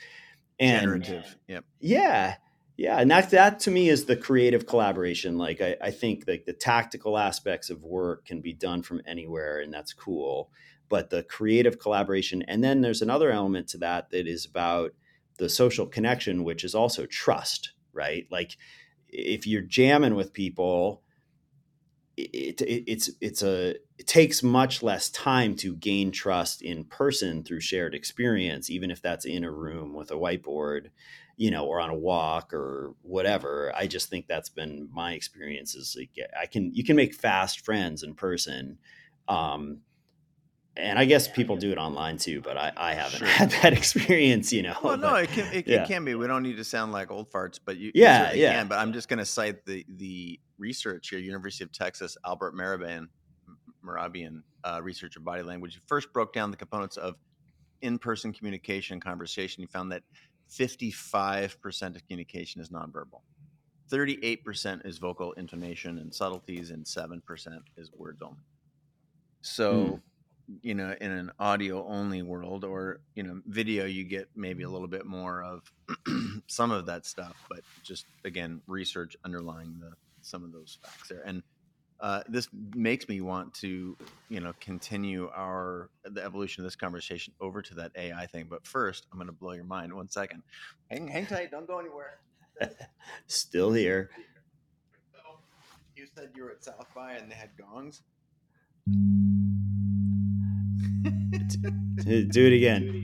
[0.59, 1.37] And generative.
[1.47, 1.65] Yep.
[1.79, 2.35] yeah
[2.77, 5.37] yeah and that that to me is the creative collaboration.
[5.37, 9.59] Like I, I think like the tactical aspects of work can be done from anywhere
[9.59, 10.51] and that's cool.
[10.89, 14.91] But the creative collaboration and then there's another element to that that is about
[15.37, 18.25] the social connection which is also trust right?
[18.31, 18.57] Like
[19.09, 21.03] if you're jamming with people
[22.17, 27.43] it, it, it's it's a it takes much less time to gain trust in person
[27.43, 30.87] through shared experience even if that's in a room with a whiteboard
[31.37, 35.75] you know or on a walk or whatever i just think that's been my experience
[35.75, 38.77] is like i can you can make fast friends in person
[39.27, 39.79] um
[40.77, 43.27] and i guess people do it online too but i i haven't Sure.
[43.27, 45.83] had that experience you know Well, no, but- it can it, yeah.
[45.83, 46.15] it can be.
[46.15, 48.53] We don't need to sound like old farts, but you, Yeah, yeah.
[48.53, 48.67] can.
[48.67, 53.07] But I'm just going to cite the the research here, University of Texas, Albert Mehrabian,
[53.85, 55.73] Mehrabian uh, researcher body language.
[55.75, 57.15] He first broke down the components of
[57.81, 59.61] in-person communication and conversation.
[59.61, 60.03] He found that
[60.51, 63.21] 55% of communication is nonverbal.
[63.91, 67.21] 38% is vocal intonation and subtleties, and 7%
[67.77, 68.37] is words only.
[69.41, 70.01] So,
[70.47, 70.55] hmm.
[70.61, 74.69] you know, in an audio only world or, you know, video, you get maybe a
[74.69, 75.71] little bit more of
[76.47, 81.23] some of that stuff, but just again, research underlying the some of those facts there.
[81.25, 81.41] And
[82.01, 83.95] uh, this makes me want to,
[84.29, 88.47] you know, continue our the evolution of this conversation over to that AI thing.
[88.49, 89.93] But first, I'm going to blow your mind.
[89.93, 90.41] One second,
[90.89, 92.17] hang, hang tight, don't go anywhere.
[93.27, 94.09] still here
[95.95, 98.03] You said you were at South by and they had gongs.
[102.03, 102.97] do do it again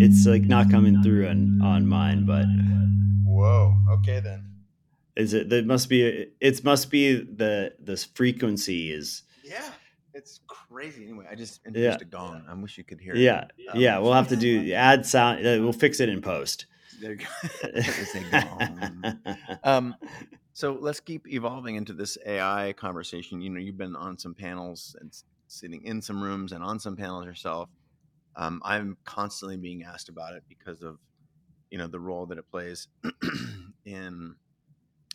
[0.00, 2.44] it's like not coming through on on mine but
[3.40, 3.74] Whoa.
[3.88, 4.49] Okay then.
[5.16, 6.02] Is it there must be
[6.40, 9.70] it must be the this frequency is Yeah,
[10.14, 11.04] it's crazy.
[11.04, 12.06] Anyway, I just introduced Yeah.
[12.06, 12.44] a gong.
[12.48, 13.20] I wish you could hear it.
[13.20, 16.66] yeah Um, yeah we'll have to do add sound uh, we'll fix it in post
[17.00, 17.80] There you go.
[18.30, 19.20] Gong.
[19.64, 19.94] um,
[20.52, 23.40] so let's keep evolving into this AI conversation.
[23.40, 25.12] You know, you've been on some panels and
[25.48, 27.68] sitting in some rooms and on some panels yourself.
[28.36, 30.98] Um, I'm constantly being asked about it because of,
[31.70, 33.12] you know, the role that it plays in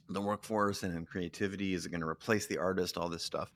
[0.09, 1.73] the workforce and in creativity.
[1.73, 2.97] Is it going to replace the artist?
[2.97, 3.51] All this stuff.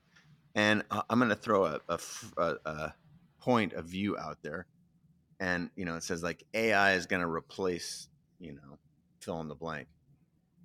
[0.54, 2.92] And uh, I'm going to throw a
[3.40, 4.66] point of view out there.
[5.38, 8.08] And, you know, it says like AI is going to replace,
[8.38, 8.78] you know,
[9.20, 9.88] fill in the blank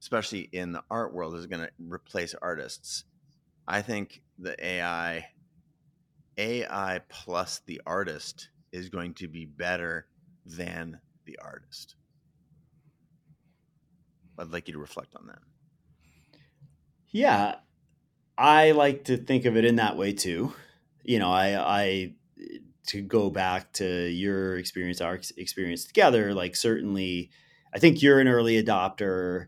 [0.06, 3.06] especially in the art world, is going to replace artists.
[3.68, 5.30] I think the AI,
[6.38, 10.06] AI plus the artist is going to be better
[10.46, 11.96] than the artist.
[14.38, 15.40] I'd like you to reflect on that.
[17.16, 17.56] Yeah
[18.38, 20.54] i like to think of it in that way too.
[21.04, 22.14] You know i i
[22.88, 27.32] to go back to your experience our experience together like certainly
[27.74, 29.48] i think you're an early adopter.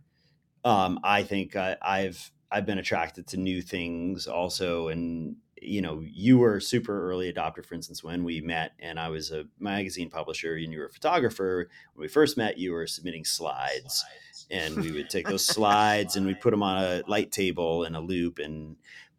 [0.63, 6.01] Um i think I, i've i've been attracted to new things also and you know
[6.01, 9.43] you were a super early adopter for instance when we met and i was a
[9.59, 11.69] magazine publisher and you were a photographer.
[11.93, 14.05] When we first met you were submitting slides
[14.49, 17.95] and we would take those slides and we put them on a light table in
[17.95, 18.75] a loop and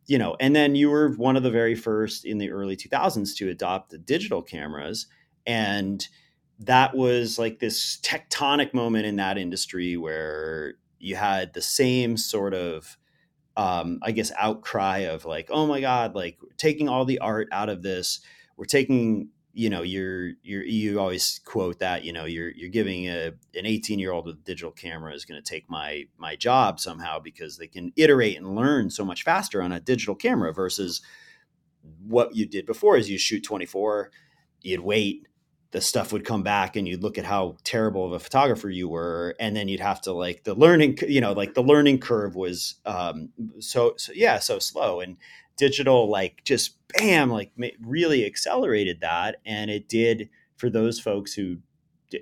[0.07, 3.37] you know and then you were one of the very first in the early 2000s
[3.37, 5.07] to adopt the digital cameras.
[5.47, 6.07] And
[6.61, 12.53] that was like this tectonic moment in that industry where you had the same sort
[12.53, 12.99] of
[13.57, 17.69] um, i guess outcry of like oh my god like taking all the art out
[17.69, 18.21] of this.
[18.57, 23.09] We're taking you know you're you're you always quote that you know you're you're giving
[23.09, 26.37] a an 18 year old with a digital camera is going to take my my
[26.37, 30.55] job somehow because they can iterate and learn so much faster on a digital camera
[30.55, 31.03] versus
[32.07, 34.13] what you did before is you shoot 24
[34.63, 35.27] you'd wait
[35.73, 38.89] the stuff would come back and you'd look at how terrible of a photographer you
[38.89, 42.37] were and then you'd have to like the learning you know like the learning curve
[42.37, 45.01] was um so, so yeah so slow.
[45.01, 45.17] And
[45.59, 49.37] digital like just bam like really accelerated that.
[49.45, 51.59] And it did for those folks who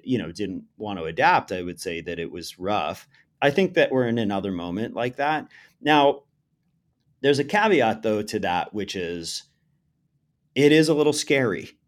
[0.03, 3.07] you know didn't want to adapt i would say that it was rough.
[3.41, 5.47] I think that we're in another moment like that.
[5.81, 6.23] Now
[7.21, 9.45] there's a caveat though to that which is
[10.55, 11.79] it is a little scary.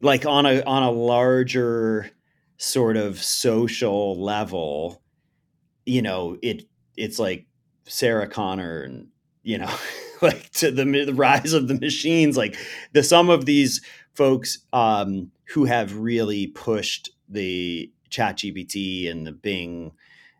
[0.00, 2.10] Like on a on a larger
[2.56, 5.02] sort of social level
[5.86, 6.64] you know it
[6.96, 7.46] it's like
[7.86, 9.08] sarah connor and
[9.42, 9.74] you know
[10.22, 12.56] like to the, the rise of the machines like
[12.92, 13.80] the some of these
[14.14, 19.92] folks um, who have really pushed the chat gpt and the bing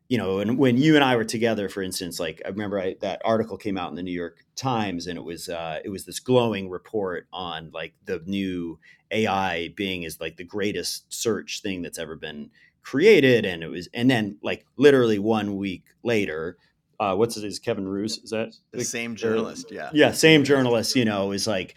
[0.09, 2.97] you know and when you and i were together for instance like i remember I,
[3.01, 6.05] that article came out in the new york times and it was uh, it was
[6.05, 8.79] this glowing report on like the new
[9.13, 12.51] ai bing is like the greatest search thing that's ever been
[12.83, 16.57] created and it was and then like literally one week later
[17.01, 18.19] uh, what's it is Kevin Roose?
[18.19, 19.73] Is that the, the same journalist?
[19.73, 20.95] Yeah, yeah, same journalist.
[20.95, 21.75] You know, is like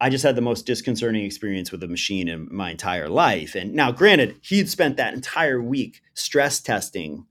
[0.00, 3.54] I just had the most disconcerting experience with a machine in my entire life.
[3.54, 7.24] And now, granted, he'd spent that entire week stress testing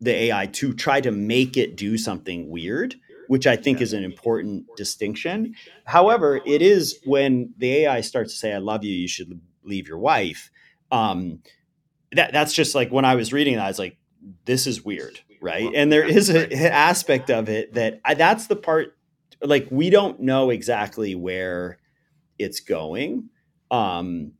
[0.00, 2.94] the AI to try to make it do something weird,
[3.26, 5.56] which I think is an important distinction.
[5.84, 9.88] However, it is when the AI starts to say, "I love you," you should leave
[9.88, 10.52] your wife.
[10.92, 11.42] Um,
[12.12, 13.98] that that's just like when I was reading that, I was like,
[14.44, 15.70] "This is weird." Right?
[15.74, 18.96] And there is an aspect of it that I, that's the part
[19.42, 21.78] like we don't know exactly where
[22.38, 23.30] it's going.
[23.70, 24.32] Um,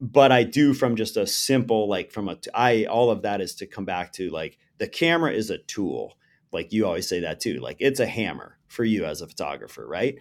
[0.00, 3.54] but I do from just a simple like from a I all of that is
[3.56, 6.16] to come back to like the camera is a tool.
[6.52, 7.60] Like you always say that too.
[7.60, 10.16] Like it's a hammer for you as a photographer, right?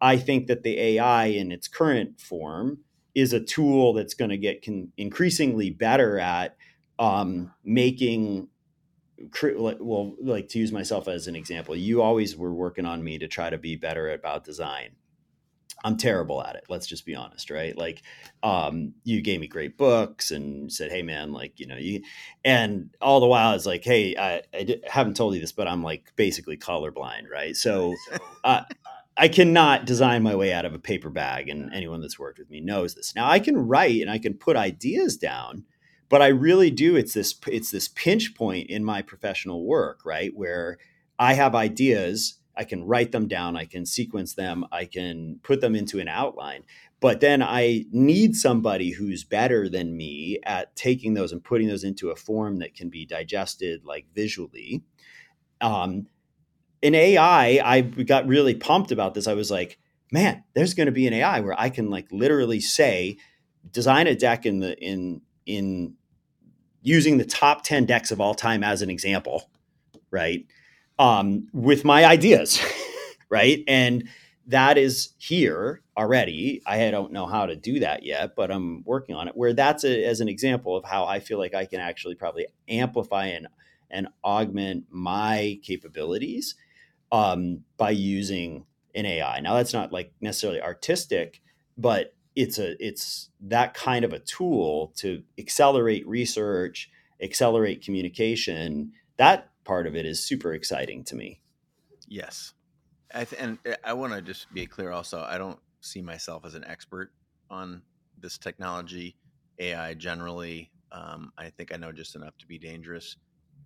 [0.00, 2.78] I think that the AI in its current form
[3.14, 6.56] is a tool that's going to get con- increasingly better at
[6.98, 8.48] um, making
[9.80, 13.28] well like to use myself as an example you always were working on me to
[13.28, 14.90] try to be better about design.
[15.82, 17.76] I'm terrible at it let's just be honest right?
[17.76, 18.02] Like
[18.42, 22.02] um, you gave me great books and said hey man like you know you
[22.44, 25.82] and all the while it's like hey i, I haven't told you this but i'm
[25.82, 27.54] like basically colorblind right?
[27.54, 27.94] So
[28.44, 28.62] uh,
[29.16, 32.50] I cannot design my way out of a paper bag, and anyone that's worked with
[32.50, 33.14] me knows this.
[33.14, 35.64] Now I can write and I can put ideas down,
[36.08, 36.96] but I really do.
[36.96, 40.78] It's this it's this pinch point in my professional work, right, where
[41.18, 42.34] I have ideas.
[42.56, 43.56] I can write them down.
[43.56, 44.64] I can sequence them.
[44.70, 46.62] I can put them into an outline.
[47.00, 51.84] But then I need somebody who's better than me at taking those and putting those
[51.84, 54.82] into a form that can be digested like visually.
[55.60, 56.06] Um,
[56.80, 59.26] in AI, I got really pumped about this.
[59.26, 59.78] I was like,
[60.12, 63.16] man, there's going to be an AI where I can like literally say,
[63.70, 65.94] design a deck in the in in
[66.82, 69.50] using the top 10 decks of all time as an example,
[70.10, 70.46] right?
[70.98, 72.60] Um, with my ideas,
[73.30, 73.64] right?
[73.66, 74.08] And
[74.46, 76.62] that is here already.
[76.66, 79.36] I don't know how to do that yet, but I'm working on it.
[79.36, 82.46] Where that's a, as an example of how I feel like I can actually probably
[82.68, 83.48] amplify and
[83.90, 86.56] and augment my capabilities
[87.12, 89.40] um, by using an AI.
[89.40, 91.40] Now that's not like necessarily artistic,
[91.78, 98.92] but it's a it's that kind of a tool to accelerate research, accelerate communication.
[99.16, 101.40] That part of it is super exciting to me.
[102.08, 102.54] Yes,
[103.14, 104.90] I th- and eh, I want to just be clear.
[104.90, 107.12] Also, I don't see myself as an expert
[107.50, 107.82] on
[108.18, 109.16] this technology,
[109.58, 110.70] AI generally.
[110.92, 113.16] Um, I think I know just enough to be dangerous.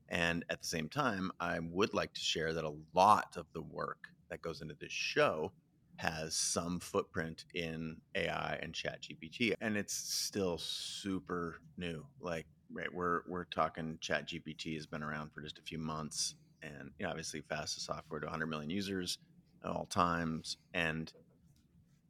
[0.08, 3.60] And at the same time, I would like to share that a lot of the
[3.60, 5.52] work that goes into this show
[5.98, 12.06] has some footprint in AI and Chat GPT, and it's still super new.
[12.20, 16.36] Like, right, we're we're talking Chat GPT has been around for just a few months,
[16.62, 19.18] and you know, obviously fastest software to 100 million users
[19.64, 21.12] at all times, and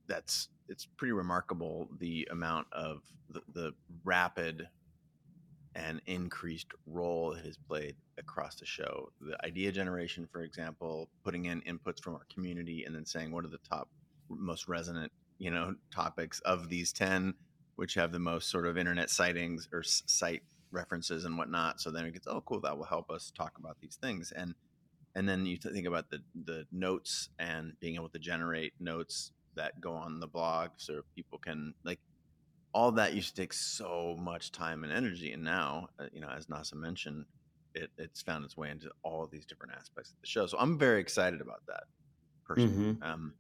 [0.06, 3.72] that's it's pretty remarkable the amount of the, the
[4.04, 4.68] rapid
[5.74, 9.10] and increased role it has played across the show.
[9.20, 13.44] The idea generation, for example, putting in inputs from our community and then saying what
[13.44, 13.88] are the top
[14.28, 17.34] most resonant, you know, topics of these 10
[17.78, 20.42] which have the most sort of internet sightings or site
[20.72, 21.80] references and whatnot.
[21.80, 24.32] So then it gets, oh, cool, that will help us talk about these things.
[24.32, 24.56] And
[25.14, 29.80] and then you think about the the notes and being able to generate notes that
[29.80, 32.00] go on the blog so people can like
[32.74, 36.28] all that used to take so much time and energy, and now, uh, you know,
[36.28, 37.26] as Nasa mentioned,
[37.74, 40.46] it, it's found its way into all of these different aspects of the show.
[40.46, 41.84] So I'm very excited about that,
[42.44, 42.90] personally.
[42.90, 43.02] Mhm.
[43.02, 43.34] Um,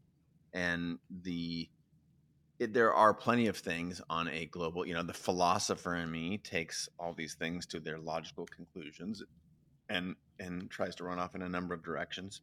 [0.54, 1.70] and the
[2.58, 6.38] it, there are plenty of things on a global you know the philosopher in me
[6.38, 9.22] takes all these things to their logical conclusions
[9.88, 12.42] and and tries to run off in a number of directions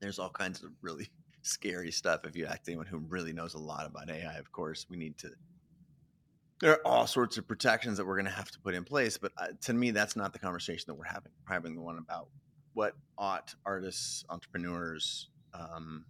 [0.00, 1.08] there's all kinds of really
[1.42, 4.86] scary stuff if you ask anyone who really knows a lot about ai of course
[4.88, 5.30] we need to
[6.60, 9.18] there are all sorts of protections that we're going to have to put in place
[9.18, 11.98] but uh, to me that's not the conversation that we're having we're having the one
[11.98, 12.28] about
[12.74, 16.04] what ought artists entrepreneurs um,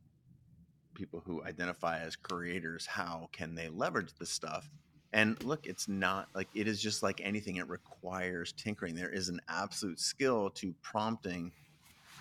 [0.98, 4.68] people who identify as creators how can they leverage this stuff?
[5.12, 8.94] And look it's not like it is just like anything it requires tinkering.
[8.94, 11.52] There is an absolute skill to prompting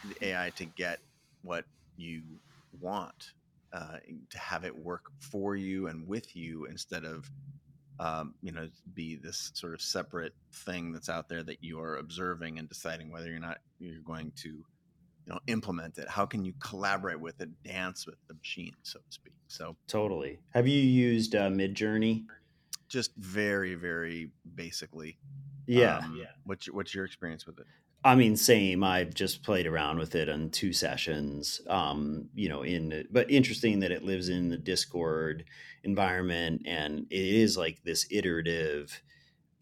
[0.08, 1.00] the ai to get
[1.42, 1.66] what
[1.98, 2.22] you
[2.80, 3.34] want
[3.74, 3.98] uh,
[4.30, 7.30] to have it work for you and with you instead of
[8.00, 11.98] um, you know be this sort of separate thing that's out there that you are
[11.98, 14.64] observing and deciding whether you're not you're going to you
[15.34, 19.06] know implement it how can you collaborate with it dance with the machine so to
[19.10, 20.40] speak so Totally.
[20.54, 22.26] Have you used uh, Midjourney?
[22.90, 25.18] just very very basically
[25.66, 25.98] Yeah.
[25.98, 27.66] um, what's your, what's your experience with it
[28.04, 28.84] I mean, same.
[28.84, 31.62] I've just played around with it on two sessions.
[31.68, 35.46] Um, you know, in but interesting that it lives in the Discord
[35.84, 39.02] environment, and it is like this iterative.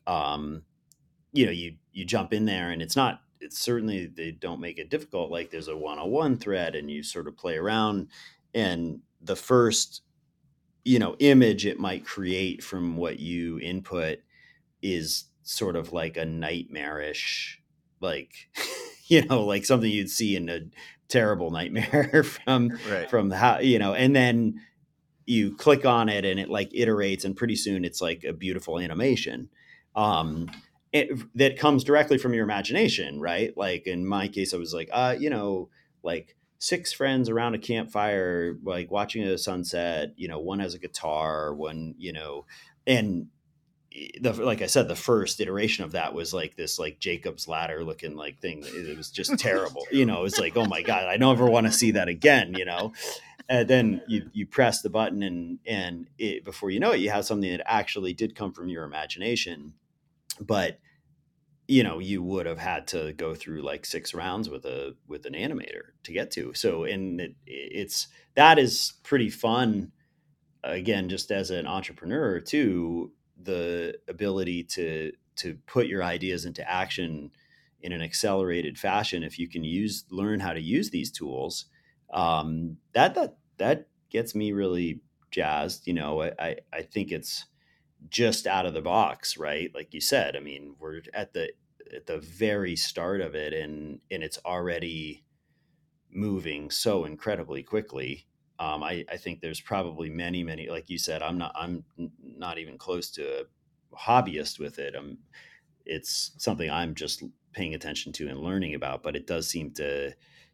[0.07, 0.63] Um,
[1.33, 3.21] you know, you you jump in there, and it's not.
[3.39, 5.31] It's certainly they don't make it difficult.
[5.31, 8.09] Like there's a one on one thread, and you sort of play around,
[8.53, 10.01] and the first,
[10.83, 14.19] you know, image it might create from what you input
[14.81, 17.61] is sort of like a nightmarish
[18.01, 18.49] like
[19.07, 20.61] you know like something you'd see in a
[21.07, 23.09] terrible nightmare from right.
[23.09, 24.59] from how you know and then
[25.25, 28.79] you click on it and it like iterates and pretty soon it's like a beautiful
[28.79, 29.49] animation
[29.95, 30.49] um
[30.91, 33.55] it, that comes directly from your imagination right?
[33.57, 35.69] Like in my case i was like uh you know
[36.03, 40.79] like six friends around a campfire like watching a sunset you know one has a
[40.79, 42.45] guitar one you know
[42.87, 43.27] and
[44.19, 47.83] the like I said, the first iteration of that was like this like Jacob's ladder
[47.83, 48.63] looking like thing.
[48.65, 49.85] It was just terrible.
[49.91, 52.07] you know, it was like, oh my God, I don't ever want to see that
[52.07, 52.93] again, you know.
[53.47, 57.09] And then you you press the button and and it, before you know it, you
[57.11, 59.73] have something that actually did come from your imagination.
[60.41, 60.79] But
[61.67, 65.25] you know, you would have had to go through like six rounds with a with
[65.25, 66.53] an animator to get to.
[66.53, 69.91] So and it, it's that is pretty fun
[70.63, 73.11] again just as an entrepreneur too
[73.41, 77.31] the ability to to put your ideas into action
[77.81, 81.65] in an accelerated fashion if you can use learn how to use these tools
[82.13, 87.45] um, that that that gets me really jazzed you know I, I think it's
[88.09, 89.71] just out of the box right?
[89.75, 91.51] Like you said i mean we're at the
[91.93, 95.23] at the very start of it and and it's already
[96.11, 98.25] moving so incredibly quickly
[98.59, 101.83] um, I, I think there's probably many, many, like you said, I'm not, I'm
[102.21, 104.95] not even close to a hobbyist with it.
[104.95, 105.17] I'm,
[105.85, 110.13] it's something I'm just paying attention to and learning about, but it does seem to,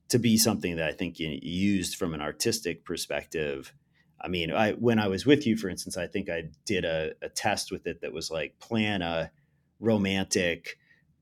[0.10, 3.74] to be something that I think you used from an artistic perspective.
[4.20, 7.14] I mean, I, when I was with you, for instance, I think I did a,
[7.22, 9.32] a test with it that was like plan a
[9.80, 10.78] romantic,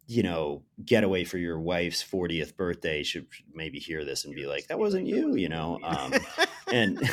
[0.07, 3.03] you know, getaway for your wife's 40th birthday.
[3.03, 5.79] Should maybe hear this and be like, that wasn't you, you know?
[5.83, 6.13] Um,
[6.71, 6.99] and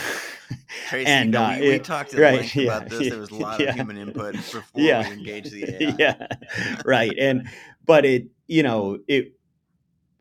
[0.88, 3.10] Tracy, and, no, uh, we, we talked at right, length yeah, about this.
[3.10, 3.70] There was a lot yeah.
[3.70, 5.08] of human input before Yeah.
[5.08, 5.96] we engaged the AI.
[5.98, 6.26] yeah,
[6.84, 7.12] right.
[7.18, 7.48] And
[7.84, 9.32] but it, you know, it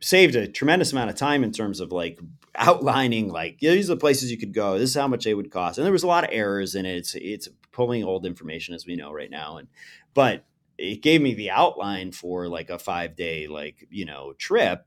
[0.02, 2.20] saved a tremendous amount of time in terms of like
[2.56, 4.80] outlining like these are the places you could go.
[4.80, 5.78] This is how much they would cost.
[5.78, 6.96] And there was a lot of errors in it.
[6.96, 9.58] It's it's pulling old information as we know right now.
[9.58, 9.68] And
[10.14, 10.46] but
[10.78, 14.86] it gave me the outline for like a five day like you know trip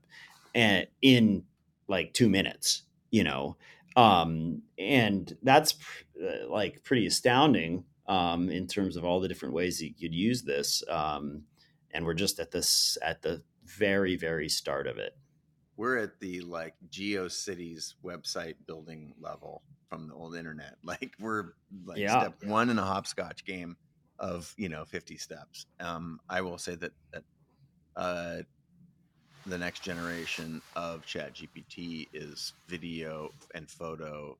[0.53, 1.43] and in
[1.87, 3.57] like two minutes you know
[3.95, 5.75] um and that's
[6.23, 10.43] uh, like pretty astounding um in terms of all the different ways you could use
[10.43, 11.43] this um
[11.91, 15.13] and we're just at this at the very very start of it
[15.77, 20.75] We're at the like GeoCities website building level from the old internet.
[20.83, 21.53] Like we're
[21.85, 22.19] like Yeah.
[22.19, 23.77] step one in a hopscotch game
[24.19, 25.65] of you know 50 steps.
[25.79, 27.23] Um, I will say that that
[27.95, 28.41] uh,
[29.49, 34.37] the next generation of Chat GPT is video and photo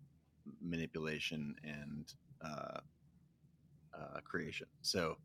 [0.62, 2.14] manipulation and
[2.46, 2.80] uh,
[3.94, 4.68] uh, creation.
[4.82, 5.18] So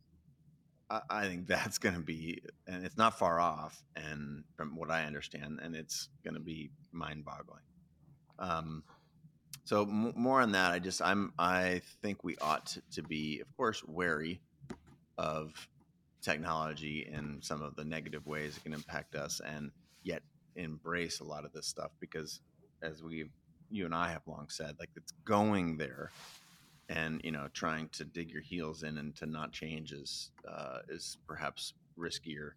[0.91, 4.91] I, I think that's going to be, and it's not far off, and from what
[4.91, 7.63] I understand, and it's going to be mind-boggling.
[8.39, 8.85] Um,
[9.65, 10.73] So m- more on that.
[10.73, 14.41] I just I'm I think we ought to, to be, of course, wary
[15.19, 15.69] of
[16.25, 19.71] technology and some of the negative ways it can impact us, and
[20.03, 20.23] yet
[20.57, 22.41] embrace a lot of this stuff because,
[22.83, 23.27] as we,
[23.71, 26.11] you and I have long said, like it's going there,
[26.89, 30.79] and you know, trying to dig your heels in and to not change is uh,
[30.89, 32.53] is perhaps riskier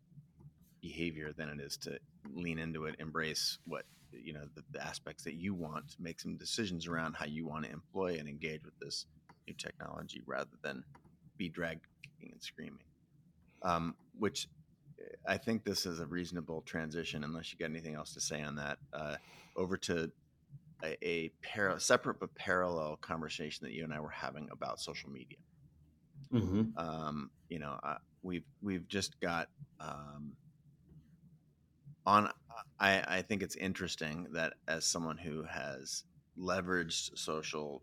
[0.82, 2.00] behavior than it is to
[2.34, 6.38] lean into it, embrace what you know the, the, aspects that you want make some
[6.38, 9.06] decisions around how you want to employ and engage with this
[9.48, 10.84] new technology rather than
[11.38, 12.80] be dragged kicking and screaming
[13.64, 14.48] um, which
[15.00, 18.42] eh, i think this is a reasonable transition unless you got anything else to say
[18.42, 19.16] on that uh,
[19.56, 20.12] over to
[20.84, 25.10] a, a para- separate but parallel conversation that you and i were having about social
[25.10, 25.38] media
[26.34, 26.78] mm-hmm.
[26.78, 29.50] um, you know uh, we've we've just got
[29.80, 30.34] um,
[32.06, 32.30] on
[32.80, 36.04] I, I think it's interesting that as someone who has
[36.40, 37.82] leveraged social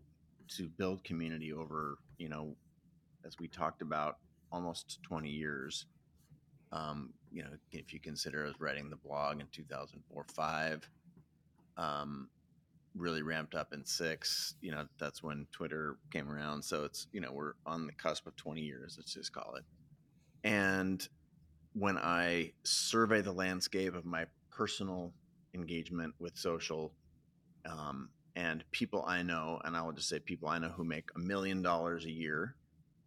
[0.49, 2.55] to build community over you know
[3.25, 4.17] as we talked about
[4.51, 5.85] almost 20 years.
[6.71, 10.89] Um, you know if you consider us writing the blog in 2004 5
[11.77, 12.29] um,
[12.95, 16.63] really ramped up in six you know that's when twitter came around.
[16.63, 19.63] So it's you know we're on the cusp of 20 years let's just call it.
[20.43, 21.07] And
[21.73, 25.11] when I survey the landscape of my personal
[25.53, 26.93] engagement with social
[27.69, 31.09] um, and people I know, and I will just say people I know who make
[31.15, 32.55] a million dollars a year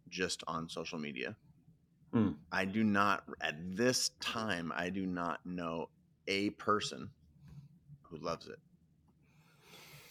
[0.09, 1.35] just on social media.
[2.13, 2.35] Mm.
[2.51, 5.89] I do not, at this time, I do not know
[6.27, 7.09] a person
[8.01, 8.59] who loves it.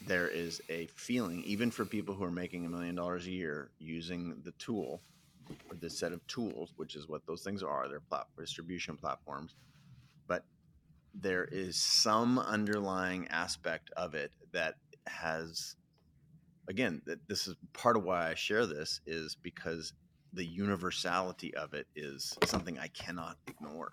[0.06, 3.70] There is a feeling, even for people who are making a million dollars a year
[3.78, 5.02] using the tool,
[5.68, 7.88] or this set of tools, which is what those things are.
[7.88, 9.56] They're platform distribution platforms,
[10.28, 10.44] but
[11.14, 14.74] there is some underlying aspect of it that
[15.08, 15.74] has,
[16.68, 19.92] again, this is part of why I share this is because
[20.32, 23.92] the universality of it is something I cannot ignore.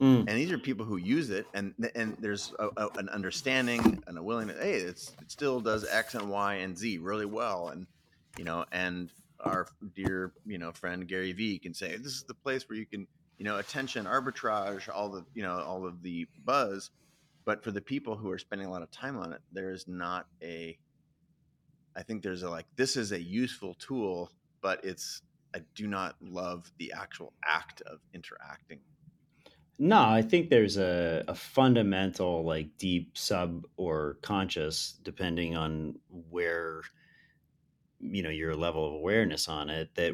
[0.00, 0.20] Mm.
[0.20, 4.16] And these are people who use it, and and there's a, a, an understanding and
[4.16, 4.58] a willingness.
[4.58, 7.86] Hey, it still does X and Y and Z really well, and
[8.38, 9.10] you know, and
[9.40, 12.86] our dear you know friend Gary Vee can say this is the place where you
[12.86, 13.06] can
[13.38, 16.90] you know attention arbitrage all the you know all of the buzz
[17.44, 19.86] but for the people who are spending a lot of time on it there is
[19.86, 20.78] not a
[21.96, 24.30] i think there's a like this is a useful tool
[24.60, 25.22] but it's
[25.54, 28.80] i do not love the actual act of interacting.
[29.78, 35.96] No i think there's a, a fundamental like deep sub or conscious depending on
[36.30, 36.82] where
[38.00, 40.12] you know your level of awareness on it that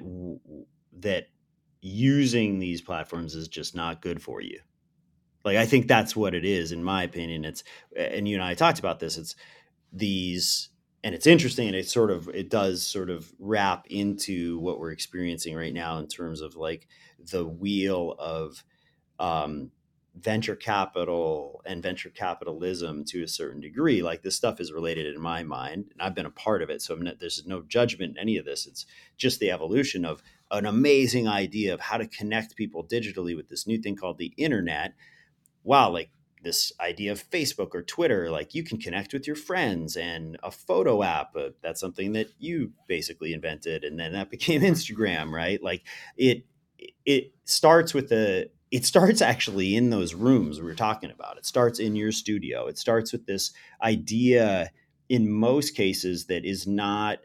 [0.98, 1.28] that
[1.82, 4.60] using these platforms is just not good for you.
[5.44, 7.44] Like i think that's what it is in my opinion.
[7.44, 7.64] It's
[7.96, 9.16] and you and i talked about this.
[9.16, 9.36] It's
[9.92, 10.69] these
[11.02, 14.92] and it's interesting and it sort of it does sort of wrap into what we're
[14.92, 16.86] experiencing right now in terms of like
[17.30, 18.62] the wheel of
[19.18, 19.70] um,
[20.14, 24.02] venture capital and venture capitalism to a certain degree.
[24.02, 26.82] Like this stuff is related in my mind, and I've been a part of it.
[26.82, 28.66] So not, there's no judgment in any of this.
[28.66, 28.86] It's
[29.16, 33.66] just the evolution of an amazing idea of how to connect people digitally with this
[33.66, 34.94] new thing called the internet.
[35.62, 36.10] Wow, like
[36.42, 40.50] this idea of Facebook or Twitter, like you can connect with your friends and a
[40.50, 41.36] photo app.
[41.36, 45.62] Uh, that's something that you basically invented, and then that became Instagram, right?
[45.62, 45.82] Like
[46.16, 46.44] it,
[47.04, 51.36] it starts with the it starts actually in those rooms we were talking about.
[51.36, 52.68] It starts in your studio.
[52.68, 54.70] It starts with this idea,
[55.08, 57.18] in most cases, that is not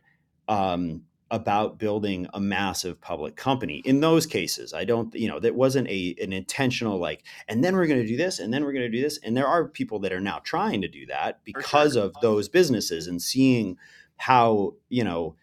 [0.47, 1.03] um,
[1.36, 3.81] about building a massive public company.
[3.86, 7.75] In those cases, I don't, you know, that wasn't a an intentional like, and then
[7.75, 9.19] we're going to do this, and then we're going to do this.
[9.21, 12.03] And there are people that are now trying to do that because sure.
[12.03, 13.77] of those businesses and seeing
[14.17, 15.36] how you know.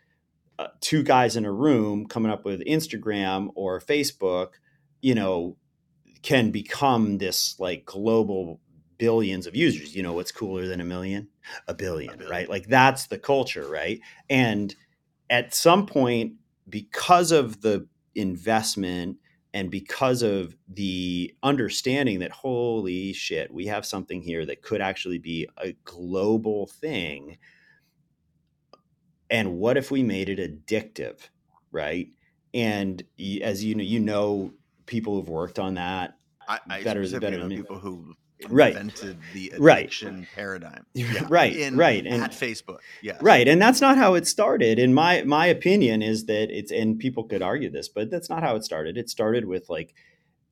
[0.58, 4.50] Uh, two guys in a room coming up with Instagram or Facebook,
[5.00, 5.56] you know,
[6.22, 8.60] can become this like global
[9.02, 9.96] billions of users.
[9.96, 11.26] You know what's cooler than a million?
[11.66, 12.48] A billion, a billion, right?
[12.48, 13.98] Like that's the culture, right?
[14.30, 14.72] And
[15.32, 16.34] at some point,
[16.68, 19.16] because of the investment
[19.54, 25.18] and because of the understanding that holy shit, we have something here that could actually
[25.18, 27.38] be a global thing.
[29.30, 31.18] And what if we made it addictive,
[31.70, 32.08] right?
[32.52, 33.02] And
[33.42, 34.52] as you know, you know
[34.84, 38.14] people who've worked on that I, I better, better than people who
[38.50, 39.32] invented right.
[39.34, 40.28] the addiction right.
[40.34, 40.86] paradigm.
[40.94, 41.26] Yeah.
[41.28, 44.78] Right, in, right, and at Facebook, yeah, right, and that's not how it started.
[44.78, 48.42] In my my opinion, is that it's and people could argue this, but that's not
[48.42, 48.96] how it started.
[48.96, 49.94] It started with like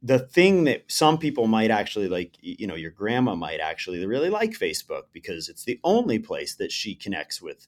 [0.02, 2.36] the thing that some people might actually like.
[2.40, 6.72] You know, your grandma might actually really like Facebook because it's the only place that
[6.72, 7.66] she connects with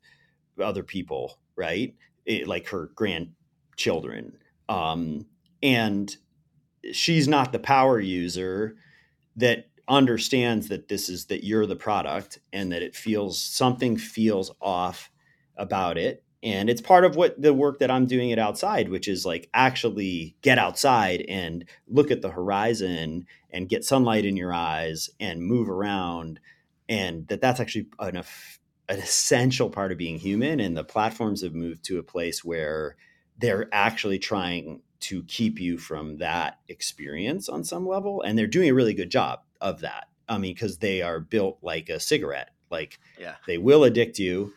[0.61, 1.95] other people, right?
[2.25, 4.39] It, like her grandchildren.
[4.69, 5.27] Um,
[5.63, 6.17] and
[6.93, 8.77] she's not the power user
[9.37, 14.53] that understands that this is that you're the product and that it feels something feels
[14.61, 15.11] off
[15.57, 16.25] about it.
[16.43, 19.49] And it's part of what the work that I'm doing it outside which is like
[19.55, 25.43] actually get outside and look at the horizon and get sunlight in your eyes and
[25.43, 26.41] move around
[26.89, 30.59] and that that's actually an, an essential part of being human.
[30.61, 32.97] And the platforms have moved to a place where
[33.39, 38.71] they're actually trying to keep you from that experience on some level and they're doing
[38.71, 40.09] a really good job of that.
[40.29, 43.35] I mean because they are built like a cigarette like yeah.
[43.47, 44.53] they will addict you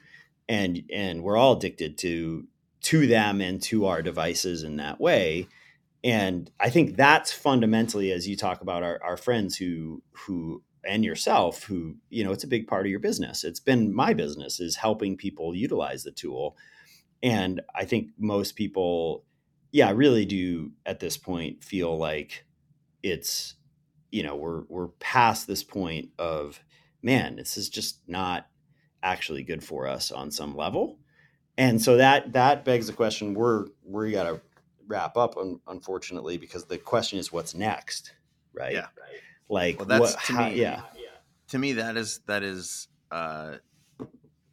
[0.48, 2.48] and and we're all addicted to
[2.82, 5.48] to them and to our devices in that way.
[6.04, 11.04] And i think that's fundamentally as you talk about our, our friends who who and
[11.04, 13.44] yourself who you know it's a big part of your business.
[13.44, 16.58] It's been my business is helping people utilize the tool.
[17.24, 19.26] And i think most people
[19.76, 22.46] yeah, really do at this point feel like
[23.04, 23.56] it's
[24.16, 26.64] you know we're we're past this point of
[27.04, 28.48] man, this is just not
[29.04, 30.98] actually good for us on some level,
[31.58, 33.34] and so that that begs the question.
[33.34, 34.40] We're we got to
[34.88, 38.14] wrap up, un, unfortunately, because the question is what's next,
[38.54, 38.74] right?
[38.74, 38.88] Yeah.
[39.50, 40.62] Like well, that's what, to how, me.
[40.62, 40.82] yeah.
[41.50, 43.58] To me, that is that is uh,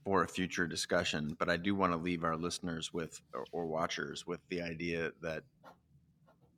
[0.04, 1.36] for a future discussion.
[1.38, 5.12] But I do want to leave our listeners with or, or watchers with the idea
[5.22, 5.44] that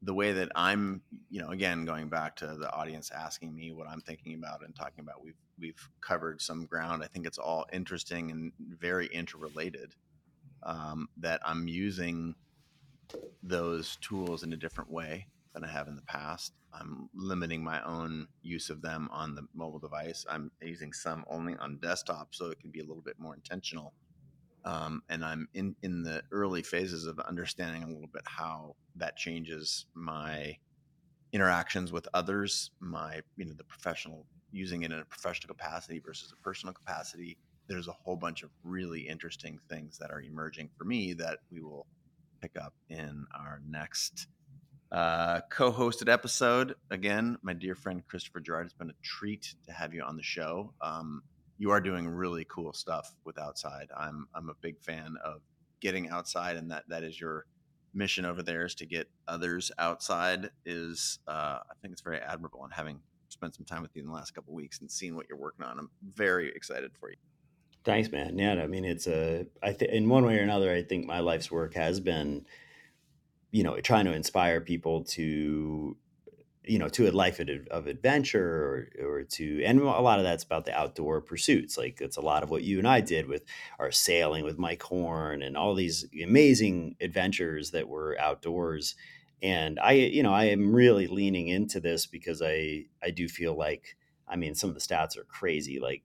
[0.04, 3.88] the way that I'm, you know, again going back to the audience asking me what
[3.88, 7.02] I'm thinking about and talking about, we've we've covered some ground.
[7.02, 9.94] I think it's all interesting and very interrelated.
[10.62, 12.34] Um, that I'm using
[13.42, 16.54] those tools in a different way than I have in the past.
[16.72, 20.24] I'm limiting my own use of them on the mobile device.
[20.28, 23.92] I'm using some only on desktop, so it can be a little bit more intentional.
[24.64, 29.16] Um, and I'm in in the early phases of understanding a little bit how that
[29.16, 30.56] changes my
[31.32, 36.32] interactions with others, my you know the professional using it in a professional capacity versus
[36.32, 37.36] a personal capacity.
[37.66, 41.60] There's a whole bunch of really interesting things that are emerging for me that we
[41.60, 41.86] will
[42.40, 44.28] pick up in our next
[44.92, 46.74] uh, co-hosted episode.
[46.90, 50.22] Again, my dear friend Christopher Jerard, it's been a treat to have you on the
[50.22, 50.72] show.
[50.80, 51.22] Um,
[51.58, 53.88] you are doing really cool stuff with outside.
[53.96, 55.42] I'm I'm a big fan of
[55.80, 57.46] getting outside, and that that is your
[57.92, 60.50] mission over there is to get others outside.
[60.64, 64.08] Is uh, I think it's very admirable, and having spent some time with you in
[64.08, 67.16] the last couple weeks and seeing what you're working on, I'm very excited for you.
[67.84, 68.38] Thanks, man.
[68.38, 71.20] Yeah, I mean, it's a I think in one way or another, I think my
[71.20, 72.46] life's work has been,
[73.50, 75.96] you know, trying to inspire people to
[76.66, 77.40] you know to a life
[77.70, 82.00] of, adventure or, or to and a lot of that's about the outdoor pursuits like
[82.00, 83.44] it's a lot of what you and i did with
[83.78, 88.94] our sailing with mike horn and all these amazing adventures that were outdoors.
[89.42, 93.54] And i you know i am really leaning into this because i i do feel
[93.54, 93.96] like
[94.26, 96.02] i mean some of the stats are crazy like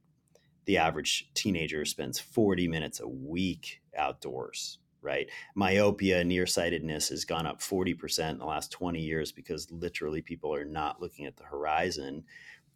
[0.65, 5.29] the average teenager spends 40 minutes a week outdoors right?
[5.55, 10.65] Myopia, nearsightedness has gone up 40% in the last 20 years because literally people are
[10.65, 12.23] not looking at the horizon.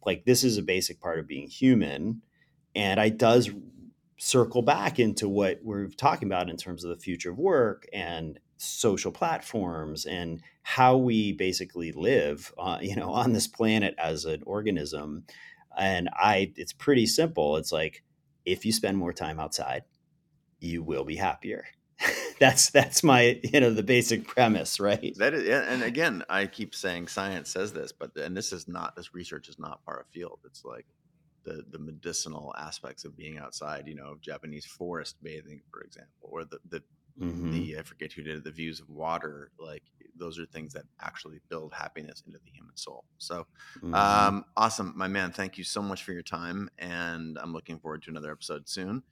[0.04, 2.22] Like this is a basic part of being human.
[2.74, 3.50] And I does
[4.16, 8.38] circle back into what we're talking about in terms of the future of work and
[8.56, 14.42] social platforms and how we basically live uh, you know on this planet as an
[14.46, 15.24] organism
[15.76, 18.02] and i it's pretty simple it's like
[18.44, 19.82] if you spend more time outside
[20.60, 21.64] you will be happier
[22.38, 26.74] that's that's my you know the basic premise right that is and again i keep
[26.74, 30.06] saying science says this but and this is not this research is not part of
[30.08, 30.86] field it's like
[31.44, 36.44] the the medicinal aspects of being outside you know japanese forest bathing for example or
[36.44, 36.82] the the
[37.20, 37.52] mm-hmm.
[37.52, 39.82] the i forget who did it, the views of water like
[40.16, 43.46] those are things that actually build happiness into the human soul so
[43.78, 43.94] mm-hmm.
[43.94, 48.02] um awesome my man thank you so much for your time and i'm looking forward
[48.02, 49.02] to another episode soon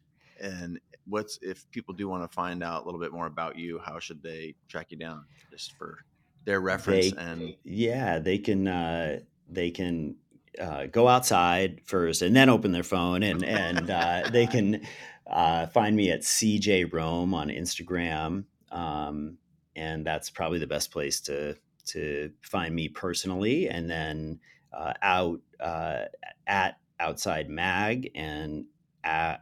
[0.43, 3.81] and what's if people do want to find out a little bit more about you
[3.85, 6.05] how should they track you down just for
[6.45, 9.19] their reference they, and yeah they can uh
[9.49, 10.15] they can
[10.61, 14.83] uh, go outside first and then open their phone and and uh, they can
[15.27, 19.39] uh, find me at cj rome on instagram um,
[19.77, 24.39] and that's probably the best place to to find me personally and then
[24.73, 26.05] uh, out uh,
[26.47, 28.67] at outside mag and
[29.05, 29.42] at,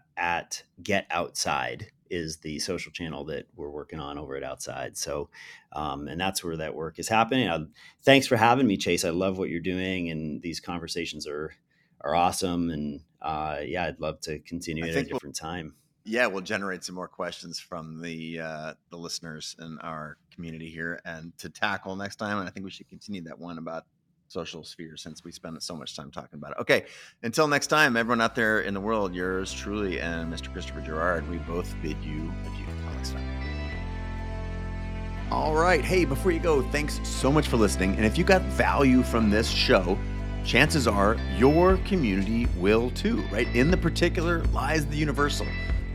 [0.51, 4.97] at Get Outside is the social channel that we're working on over at Outside.
[4.97, 5.31] So,
[5.73, 7.49] um, and that's where that work is happening.
[7.49, 7.67] Uh,
[8.03, 9.05] thanks for having me, Chase.
[9.05, 11.53] I love what you're doing, and these conversations are
[12.01, 12.71] are awesome.
[12.71, 15.75] And uh, yeah, I'd love to continue at a different we'll, time.
[16.05, 21.01] yeah, we'll generate some more questions from the uh, the listeners in our community here,
[21.05, 22.39] and to tackle next time.
[22.39, 23.85] And I think we should continue that one about
[24.31, 26.59] social sphere since we spent so much time talking about it.
[26.61, 26.87] Okay,
[27.25, 30.53] until next time, everyone out there in the world, yours truly and Mr.
[30.53, 32.67] Christopher Jerard, we both bid you adieu.
[35.31, 35.85] All right.
[35.85, 37.95] Hey, before you go, thanks so much for listening.
[37.95, 39.97] And if you got value from this show,
[40.45, 43.47] chances are your community will too, right?
[43.55, 45.47] In the particular lies the universal.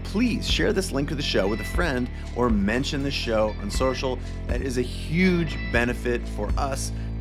[0.03, 3.69] Please share this link to the show with a friend or mention the show on
[3.69, 4.17] social.
[4.47, 6.93] That is a huge benefit for us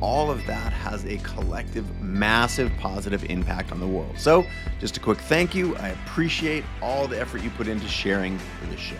[0.00, 4.18] all of that has a collective, massive positive impact on the world.
[4.18, 4.46] So,
[4.78, 5.76] just a quick thank you.
[5.76, 8.38] I appreciate all the effort you put into sharing
[8.70, 8.96] this show.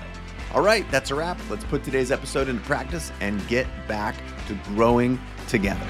[0.54, 1.38] All right, that's a wrap.
[1.50, 4.16] Let's put today's episode into practice and get back
[4.48, 5.86] to growing together.